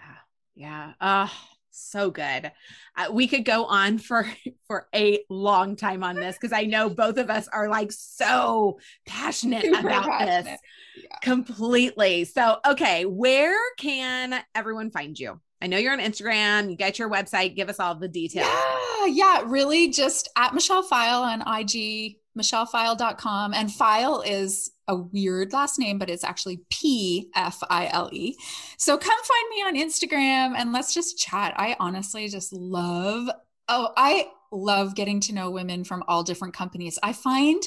Yeah. 0.56 0.93
Uh, 1.02 1.28
so 1.69 2.10
good. 2.10 2.50
Uh, 2.95 3.12
we 3.12 3.28
could 3.28 3.43
go 3.43 3.65
on 3.65 3.98
for 3.98 4.26
for 4.67 4.88
a 4.95 5.19
long 5.30 5.76
time 5.76 6.02
on 6.02 6.15
this 6.15 6.38
because 6.38 6.54
I 6.54 6.63
know 6.63 6.89
both 6.89 7.17
of 7.17 7.30
us 7.30 7.50
are 7.50 7.67
like 7.67 7.91
so 7.91 8.80
passionate 9.06 9.63
Super 9.63 9.80
about 9.80 10.06
passionate. 10.06 10.45
this 10.45 10.60
yeah. 11.04 11.17
completely. 11.22 12.24
So, 12.24 12.60
okay, 12.65 13.04
where 13.04 13.60
can 13.78 14.41
everyone 14.56 14.91
find 14.91 15.19
you? 15.19 15.41
I 15.62 15.67
know 15.67 15.78
you're 15.78 15.93
on 15.93 16.00
Instagram, 16.00 16.69
you 16.69 16.78
got 16.78 16.98
your 16.98 17.10
website, 17.10 17.56
give 17.56 17.69
us 17.69 17.80
all 17.80 17.95
the 17.95 18.08
details. 18.08 18.48
Yeah, 18.48 19.06
yeah, 19.08 19.43
really 19.45 19.89
just 19.89 20.30
at 20.38 20.54
Michelle 20.54 20.84
Pfile 20.84 21.22
on 21.22 21.41
IG, 21.41 22.17
michellepfile.com. 22.38 23.54
And 23.54 23.72
File 23.72 24.22
is 24.22 24.72
a 24.88 24.95
weird 24.95 25.52
last 25.54 25.78
name, 25.78 26.00
but 26.00 26.10
it's 26.10 26.24
actually 26.24 26.62
P 26.69 27.30
F 27.36 27.62
I 27.69 27.89
L 27.91 28.10
E. 28.12 28.36
So 28.78 28.98
come 28.98 29.19
find 29.24 29.50
me 29.50 29.56
on 29.63 29.88
Instagram 29.88 30.56
and 30.58 30.72
let's 30.72 30.93
just 30.93 31.19
chat. 31.19 31.54
I 31.58 31.76
honestly 31.80 32.28
just 32.28 32.54
love, 32.54 33.30
oh, 33.67 33.89
I 33.98 34.28
love 34.52 34.95
getting 34.95 35.19
to 35.22 35.34
know 35.34 35.52
women 35.52 35.84
from 35.84 36.04
all 36.08 36.24
different 36.24 36.54
companies. 36.54 36.98
I 37.04 37.13
find 37.13 37.62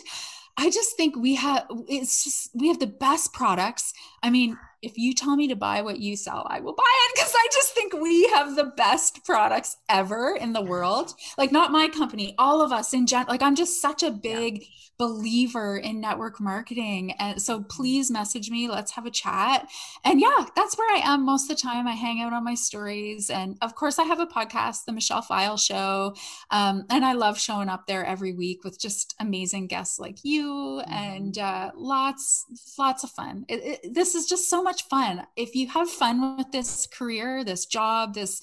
I 0.56 0.70
just 0.70 0.96
think 0.96 1.16
we 1.16 1.34
have 1.36 1.66
it's 1.88 2.24
just 2.24 2.50
we 2.54 2.68
have 2.68 2.78
the 2.78 2.86
best 2.86 3.32
products. 3.32 3.94
I 4.22 4.30
mean, 4.30 4.58
if 4.82 4.98
you 4.98 5.14
tell 5.14 5.36
me 5.36 5.48
to 5.48 5.56
buy 5.56 5.80
what 5.80 6.00
you 6.00 6.16
sell, 6.16 6.46
I 6.50 6.60
will 6.60 6.74
buy 6.74 6.82
it 6.86 7.14
because 7.14 7.32
I 7.34 7.48
just 7.52 7.72
think 7.72 7.94
we 7.94 8.26
have 8.28 8.56
the 8.56 8.72
best 8.76 9.24
products 9.24 9.76
ever 9.88 10.36
in 10.38 10.52
the 10.52 10.60
world. 10.60 11.14
Like 11.38 11.52
not 11.52 11.70
my 11.70 11.88
company, 11.88 12.34
all 12.36 12.60
of 12.60 12.72
us 12.72 12.92
in 12.92 13.06
general. 13.06 13.30
Like 13.30 13.42
I'm 13.42 13.54
just 13.54 13.80
such 13.80 14.02
a 14.02 14.10
big 14.10 14.62
yeah 14.62 14.68
believer 15.02 15.78
in 15.78 16.00
network 16.00 16.40
marketing. 16.40 17.10
And 17.18 17.42
so 17.42 17.62
please 17.62 18.08
message 18.08 18.50
me. 18.50 18.68
Let's 18.68 18.92
have 18.92 19.04
a 19.04 19.10
chat. 19.10 19.68
And 20.04 20.20
yeah, 20.20 20.46
that's 20.54 20.78
where 20.78 20.94
I 20.94 21.00
am 21.00 21.26
most 21.26 21.50
of 21.50 21.56
the 21.56 21.60
time. 21.60 21.88
I 21.88 21.92
hang 21.92 22.20
out 22.20 22.32
on 22.32 22.44
my 22.44 22.54
stories. 22.54 23.28
And 23.28 23.58
of 23.62 23.74
course, 23.74 23.98
I 23.98 24.04
have 24.04 24.20
a 24.20 24.26
podcast, 24.26 24.84
The 24.84 24.92
Michelle 24.92 25.22
Pfile 25.22 25.58
Show. 25.58 26.14
Um, 26.52 26.84
and 26.88 27.04
I 27.04 27.14
love 27.14 27.36
showing 27.36 27.68
up 27.68 27.88
there 27.88 28.04
every 28.04 28.32
week 28.32 28.62
with 28.62 28.78
just 28.78 29.16
amazing 29.18 29.66
guests 29.66 29.98
like 29.98 30.18
you 30.22 30.46
mm-hmm. 30.46 30.92
and 30.92 31.36
uh, 31.36 31.72
lots, 31.74 32.46
lots 32.78 33.02
of 33.02 33.10
fun. 33.10 33.44
It, 33.48 33.80
it, 33.82 33.94
this 33.94 34.14
is 34.14 34.26
just 34.26 34.48
so 34.48 34.62
much 34.62 34.71
much 34.72 34.88
fun. 34.88 35.26
If 35.36 35.54
you 35.54 35.68
have 35.68 35.90
fun 35.90 36.38
with 36.38 36.50
this 36.50 36.86
career, 36.86 37.44
this 37.44 37.66
job, 37.66 38.14
this 38.14 38.40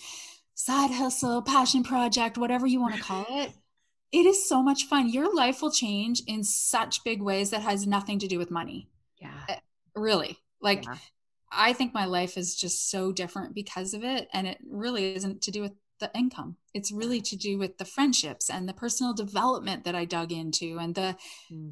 side 0.54 0.92
hustle, 0.92 1.42
passion 1.42 1.84
project, 1.84 2.38
whatever 2.38 2.68
you 2.68 2.80
want 2.80 2.96
to 2.96 3.02
call 3.02 3.26
it, 3.30 3.52
it 4.12 4.26
is 4.28 4.48
so 4.48 4.62
much 4.62 4.84
fun. 4.84 5.10
Your 5.10 5.34
life 5.34 5.62
will 5.64 5.72
change 5.72 6.22
in 6.28 6.44
such 6.44 7.04
big 7.04 7.20
ways 7.22 7.50
that 7.50 7.64
has 7.64 7.88
nothing 7.88 8.20
to 8.20 8.28
do 8.28 8.38
with 8.38 8.52
money. 8.52 8.88
Yeah. 9.20 9.42
Eh, 9.50 9.60
really. 9.96 10.38
Like 10.62 10.86
Yeah. 10.86 10.98
I 11.52 11.74
think 11.74 11.96
my 11.96 12.06
life 12.06 12.38
is 12.38 12.56
just 12.56 12.92
so 12.92 13.12
different 13.12 13.56
because 13.56 13.96
of 13.96 14.04
it 14.04 14.28
and 14.32 14.46
it 14.46 14.60
really 14.70 15.16
isn't 15.16 15.42
to 15.42 15.52
do 15.52 15.62
with 15.62 15.74
the 16.00 16.12
income. 16.14 16.58
It's 16.76 16.92
really 16.92 17.22
to 17.22 17.36
do 17.36 17.58
with 17.58 17.80
the 17.80 17.86
friendships 17.86 18.52
and 18.52 18.70
the 18.70 18.74
personal 18.74 19.14
development 19.14 19.84
that 19.86 19.96
I 19.96 20.06
dug 20.06 20.32
into 20.32 20.78
and 20.78 20.94
the 20.94 21.18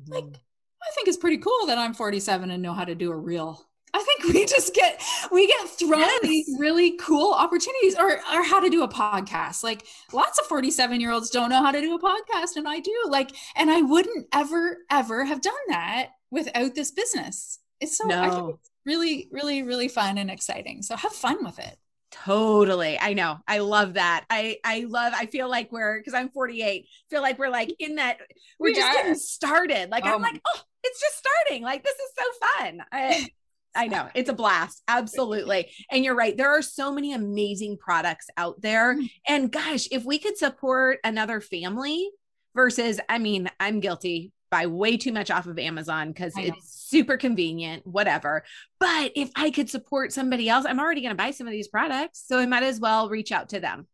like 0.08 0.24
Mhm. 0.24 0.36
I 0.82 0.92
think 0.96 1.08
it's 1.08 1.18
pretty 1.18 1.38
cool 1.38 1.68
that 1.68 1.78
I'm 1.78 1.94
47 1.94 2.50
and 2.50 2.64
know 2.64 2.74
how 2.74 2.86
to 2.86 2.96
do 2.96 3.12
a 3.12 3.16
reel. 3.16 3.67
I 3.94 4.04
think 4.04 4.34
we 4.34 4.46
just 4.46 4.74
get 4.76 5.02
we 5.32 5.48
get 5.48 5.70
thrown 5.70 6.00
Yes. 6.02 6.22
these 6.22 6.56
really 6.60 6.98
cool 6.98 7.34
opportunities 7.34 7.96
or 7.98 8.14
or 8.34 8.44
how 8.44 8.60
to 8.60 8.70
do 8.70 8.84
a 8.84 8.88
podcast. 8.88 9.64
Like 9.64 9.86
lots 10.14 10.38
of 10.40 10.46
47 10.46 11.00
year 11.02 11.12
olds 11.12 11.30
don't 11.30 11.50
know 11.50 11.64
how 11.64 11.72
to 11.72 11.82
do 11.82 11.96
a 11.96 12.00
podcast 12.00 12.56
and 12.58 12.68
I 12.68 12.80
do. 12.80 12.94
Like 13.08 13.32
and 13.56 13.72
I 13.72 13.82
wouldn't 13.82 14.28
ever 14.34 14.78
ever 14.92 15.26
have 15.26 15.42
done 15.42 15.54
that 15.70 16.10
without 16.32 16.76
this 16.76 16.92
business. 16.92 17.60
It's 17.80 17.98
so 17.98 18.06
I 18.12 18.30
think 18.30 18.34
No. 18.34 18.50
it's 18.62 18.70
really 18.86 19.30
really 19.32 19.64
really 19.64 19.88
fun 19.88 20.18
and 20.18 20.30
exciting. 20.30 20.82
So 20.84 20.96
have 20.96 21.14
fun 21.14 21.44
with 21.44 21.58
it. 21.60 21.78
Totally. 22.12 22.98
I 23.00 23.14
know. 23.14 23.38
I 23.48 23.60
love 23.60 23.94
that. 23.96 24.26
I 24.30 24.58
I 24.64 24.86
love 24.90 25.14
I 25.16 25.26
feel 25.28 25.50
like 25.50 25.72
we're 25.72 26.02
cuz 26.04 26.14
I'm 26.14 26.30
48. 26.30 26.86
Feel 27.10 27.22
like 27.22 27.40
we're 27.40 27.50
like 27.50 27.74
in 27.80 27.96
that 27.96 28.18
we're 28.60 28.70
We 28.70 28.74
just 28.76 28.88
are. 28.88 28.94
getting 28.94 29.16
started. 29.16 29.90
Like 29.90 30.06
Oh 30.06 30.10
I'm 30.10 30.16
um. 30.16 30.22
like, 30.22 30.42
"Oh, 30.46 30.60
it's 30.84 31.00
just 31.00 31.18
starting. 31.18 31.64
Like 31.64 31.84
this 31.84 31.96
is 31.96 32.12
so 32.18 32.48
fun." 32.48 32.82
I 32.92 33.28
I 33.78 33.88
know. 33.88 34.10
It's 34.16 34.30
a 34.30 34.34
blast. 34.34 34.82
Absolutely. 34.88 35.72
And 35.92 36.04
you're 36.04 36.16
right. 36.16 36.36
There 36.36 36.50
are 36.50 36.62
so 36.62 36.92
many 36.92 37.14
amazing 37.14 37.78
products 37.78 38.28
out 38.36 38.62
there. 38.62 38.96
Mm. 38.96 39.10
And 39.28 39.52
gosh, 39.52 39.88
if 39.92 40.04
we 40.04 40.20
could 40.20 40.38
support 40.38 41.00
another 41.04 41.40
family 41.40 42.10
versus 42.56 43.00
I 43.08 43.20
mean, 43.20 43.50
I'm 43.60 43.80
guilty 43.80 44.32
buy 44.50 44.66
way 44.66 44.96
too 44.98 45.12
much 45.12 45.30
off 45.30 45.46
of 45.46 45.60
Amazon 45.60 46.08
because 46.08 46.34
it's 46.38 46.72
super 46.72 47.18
convenient, 47.18 47.86
whatever. 47.86 48.46
But 48.80 49.12
if 49.16 49.30
I 49.36 49.52
could 49.52 49.70
support 49.70 50.14
somebody 50.14 50.48
else, 50.48 50.66
I'm 50.66 50.80
already 50.80 51.02
going 51.02 51.12
to 51.12 51.22
buy 51.22 51.32
some 51.32 51.48
of 51.48 51.52
these 51.52 51.68
products. 51.68 52.24
So 52.26 52.40
I 52.40 52.46
might 52.46 52.64
as 52.64 52.80
well 52.80 53.10
reach 53.10 53.32
out 53.32 53.50
to 53.50 53.60
them. 53.60 53.88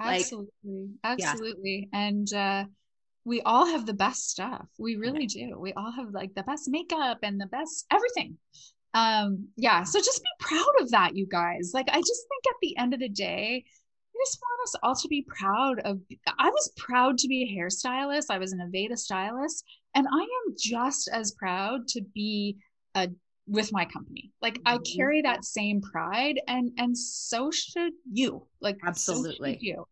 Like- 0.00 0.20
Absolutely. 0.20 0.88
Absolutely. 1.04 1.88
And 1.92 2.32
uh 2.32 2.64
we 3.24 3.42
all 3.42 3.66
have 3.66 3.84
the 3.84 3.92
best 3.92 4.30
stuff. 4.30 4.66
We 4.78 4.96
really 4.96 5.26
do. 5.26 5.58
We 5.58 5.74
all 5.74 5.92
have 5.92 6.12
like 6.12 6.34
the 6.34 6.42
best 6.44 6.66
makeup 6.68 7.18
and 7.22 7.38
the 7.38 7.46
best 7.46 7.84
everything. 7.90 8.38
Um 8.94 9.48
yeah, 9.56 9.84
so 9.84 9.98
just 10.00 10.22
be 10.22 10.30
proud 10.46 10.72
of 10.80 10.90
that 10.90 11.16
you 11.16 11.26
guys. 11.26 11.72
Like 11.74 11.88
I 11.90 11.98
just 12.00 12.26
think 12.28 12.44
at 12.48 12.56
the 12.62 12.76
end 12.76 12.94
of 12.94 13.00
the 13.00 13.08
day, 13.08 13.64
I 13.66 14.18
just 14.24 14.38
want 14.40 14.68
us 14.68 14.74
all 14.82 14.94
to 14.96 15.08
be 15.08 15.26
proud 15.28 15.80
of 15.80 16.00
I 16.38 16.48
was 16.50 16.72
proud 16.76 17.18
to 17.18 17.28
be 17.28 17.42
a 17.44 17.60
hairstylist. 17.60 18.26
I 18.30 18.38
was 18.38 18.52
an 18.52 18.60
Aveda 18.60 18.98
stylist 18.98 19.64
and 19.94 20.06
I 20.10 20.20
am 20.20 20.54
just 20.58 21.08
as 21.12 21.32
proud 21.32 21.86
to 21.88 22.02
be 22.14 22.56
a 22.94 23.08
with 23.46 23.72
my 23.72 23.84
company. 23.86 24.30
Like 24.42 24.60
I 24.66 24.76
Mhm. 24.78 24.96
carry 24.96 25.22
that 25.22 25.44
same 25.44 25.80
pride 25.80 26.40
and 26.48 26.72
and 26.78 26.96
so 26.96 27.50
should 27.50 27.92
you. 28.10 28.46
Like 28.60 28.76
so 28.80 28.88
Absolutely. 28.88 29.58
you. 29.60 29.86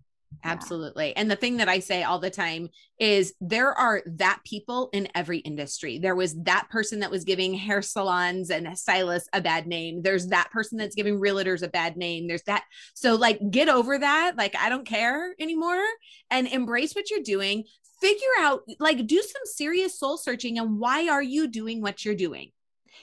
Absolutely. 0.45 1.17
And 1.17 1.31
the 1.31 1.37
thing 1.37 1.57
that 1.57 1.69
I 1.69 1.81
say 1.81 2.03
all 2.03 2.19
the 2.19 2.31
time 2.31 2.69
is 3.01 3.35
there 3.41 3.73
are 3.73 4.03
that 4.07 4.41
people 4.45 4.91
in 4.93 5.09
every 5.15 5.39
industry. 5.39 5.99
There 5.99 6.15
was 6.15 6.35
that 6.43 6.69
person 6.71 7.01
that 7.01 7.11
was 7.11 7.25
giving 7.25 7.55
hair 7.55 7.83
salons 7.83 8.51
and 8.51 8.79
stylists 8.79 9.29
a 9.33 9.41
bad 9.41 9.67
name. 9.67 10.03
There's 10.03 10.29
that 10.29 10.51
person 10.51 10.79
that's 10.79 10.95
giving 10.95 11.19
realtors 11.21 11.63
a 11.63 11.69
bad 11.69 11.97
name. 11.97 12.29
There's 12.29 12.45
that. 12.45 12.65
So, 12.95 13.15
like, 13.17 13.41
get 13.51 13.69
over 13.69 13.99
that. 13.99 14.37
Like, 14.37 14.55
I 14.57 14.69
don't 14.69 14.87
care 14.87 15.35
anymore 15.41 15.83
and 16.31 16.47
embrace 16.47 16.95
what 16.95 17.11
you're 17.11 17.21
doing. 17.21 17.65
Figure 18.01 18.27
out, 18.39 18.61
like, 18.79 19.07
do 19.07 19.23
some 19.23 19.43
serious 19.45 19.99
soul 19.99 20.17
searching 20.17 20.59
and 20.59 20.79
why 20.79 21.09
are 21.09 21.23
you 21.23 21.49
doing 21.49 21.81
what 21.81 22.05
you're 22.05 22.15
doing? 22.15 22.53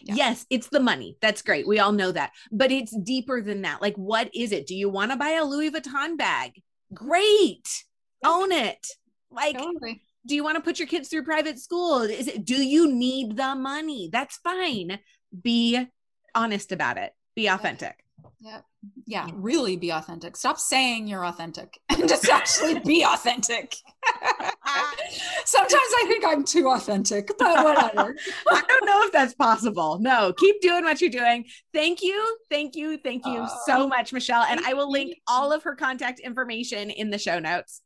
Yeah. 0.02 0.16
Yes, 0.16 0.46
it's 0.50 0.68
the 0.68 0.80
money. 0.80 1.18
That's 1.22 1.42
great. 1.42 1.68
We 1.68 1.80
all 1.80 1.92
know 1.92 2.12
that. 2.12 2.32
But 2.52 2.72
it's 2.72 2.96
deeper 2.96 3.42
than 3.42 3.64
that. 3.64 3.82
Like, 3.82 3.96
what 3.96 4.30
is 4.34 4.52
it? 4.52 4.68
Do 4.68 4.76
you 4.76 4.90
want 4.90 5.12
to 5.12 5.18
buy 5.18 5.32
a 5.32 5.46
Louis 5.46 5.72
Vuitton 5.72 6.18
bag? 6.18 6.62
Great. 6.94 7.84
Own 8.24 8.52
it. 8.52 8.86
Like, 9.32 9.58
Totally. 9.58 10.02
do 10.26 10.36
you 10.36 10.44
want 10.44 10.56
to 10.58 10.62
put 10.62 10.80
your 10.80 10.88
kids 10.88 11.10
through 11.10 11.24
private 11.24 11.60
school? 11.60 12.02
Is 12.02 12.28
it 12.28 12.46
do 12.46 12.56
you 12.64 12.92
need 12.92 13.36
the 13.38 13.56
money? 13.56 14.10
That's 14.12 14.38
fine. 14.38 15.00
Be 15.42 15.88
honest 16.36 16.72
about 16.72 16.98
it. 16.98 17.14
Be 17.36 17.48
authentic. 17.48 18.04
Yeah, 18.40 18.62
Yeah. 19.08 19.28
really 19.34 19.76
be 19.78 19.92
authentic. 19.92 20.36
Stop 20.38 20.60
saying 20.60 21.08
you're 21.08 21.26
authentic 21.26 21.80
and 21.90 22.08
just 22.08 22.30
actually 22.30 22.80
be 22.80 23.04
authentic. 23.06 23.76
Sometimes 25.46 25.74
I 25.74 26.06
think 26.08 26.26
I'm 26.26 26.44
too 26.44 26.70
authentic, 26.70 27.30
but 27.38 27.64
whatever. 27.64 28.16
I 28.52 28.64
don't 28.68 28.86
know 28.86 29.04
if 29.04 29.12
that's 29.12 29.34
possible. 29.34 30.00
No, 30.00 30.34
keep 30.34 30.62
doing 30.62 30.84
what 30.84 31.02
you're 31.02 31.10
doing. 31.10 31.46
Thank 31.74 32.02
you. 32.02 32.38
Thank 32.50 32.76
you. 32.76 32.98
Thank 32.98 33.26
you 33.26 33.48
so 33.66 33.88
much, 33.88 34.14
Michelle. 34.14 34.44
And 34.44 34.62
I 34.66 34.74
will 34.74 34.92
link 34.92 35.16
all 35.28 35.52
of 35.52 35.64
her 35.64 35.76
contact 35.76 36.20
information 36.20 36.90
in 36.90 37.10
the 37.10 37.18
show 37.18 37.40
notes. 37.40 37.82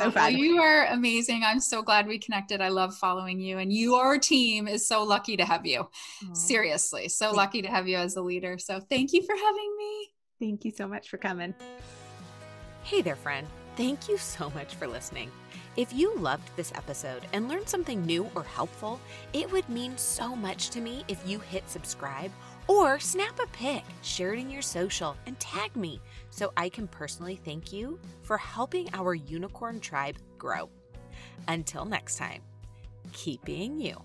So 0.00 0.10
well, 0.10 0.30
you 0.30 0.58
are 0.58 0.86
amazing. 0.86 1.44
I'm 1.44 1.60
so 1.60 1.80
glad 1.80 2.08
we 2.08 2.18
connected. 2.18 2.60
I 2.60 2.70
love 2.70 2.96
following 2.96 3.38
you, 3.38 3.58
and 3.58 3.72
your 3.72 4.18
team 4.18 4.66
is 4.66 4.88
so 4.88 5.04
lucky 5.04 5.36
to 5.36 5.44
have 5.44 5.64
you. 5.64 5.88
Seriously, 6.32 7.08
so 7.08 7.30
lucky 7.30 7.62
to 7.62 7.68
have 7.68 7.86
you 7.86 7.96
as 7.96 8.16
a 8.16 8.20
leader. 8.20 8.58
So 8.58 8.80
thank 8.80 9.12
you 9.12 9.22
for 9.22 9.36
having 9.36 9.76
me. 9.78 10.10
Thank 10.40 10.64
you 10.64 10.72
so 10.72 10.88
much 10.88 11.08
for 11.08 11.18
coming. 11.18 11.54
Hey 12.82 13.00
there, 13.00 13.14
friend. 13.14 13.46
Thank 13.76 14.08
you 14.08 14.18
so 14.18 14.50
much 14.50 14.74
for 14.74 14.88
listening. 14.88 15.30
If 15.76 15.92
you 15.92 16.16
loved 16.16 16.48
this 16.56 16.72
episode 16.74 17.26
and 17.34 17.48
learned 17.48 17.68
something 17.68 18.04
new 18.06 18.30
or 18.34 18.42
helpful, 18.42 18.98
it 19.34 19.50
would 19.52 19.68
mean 19.68 19.98
so 19.98 20.34
much 20.34 20.70
to 20.70 20.80
me 20.80 21.04
if 21.06 21.20
you 21.28 21.38
hit 21.38 21.68
subscribe 21.68 22.32
or 22.66 22.98
snap 22.98 23.38
a 23.38 23.46
pic, 23.48 23.84
share 24.00 24.32
it 24.32 24.38
in 24.38 24.50
your 24.50 24.62
social, 24.62 25.16
and 25.26 25.38
tag 25.38 25.76
me 25.76 26.00
so 26.30 26.50
I 26.56 26.70
can 26.70 26.88
personally 26.88 27.38
thank 27.44 27.74
you 27.74 28.00
for 28.22 28.38
helping 28.38 28.88
our 28.94 29.14
unicorn 29.14 29.78
tribe 29.78 30.16
grow. 30.38 30.70
Until 31.46 31.84
next 31.84 32.16
time, 32.16 32.40
keep 33.12 33.44
being 33.44 33.78
you. 33.78 34.02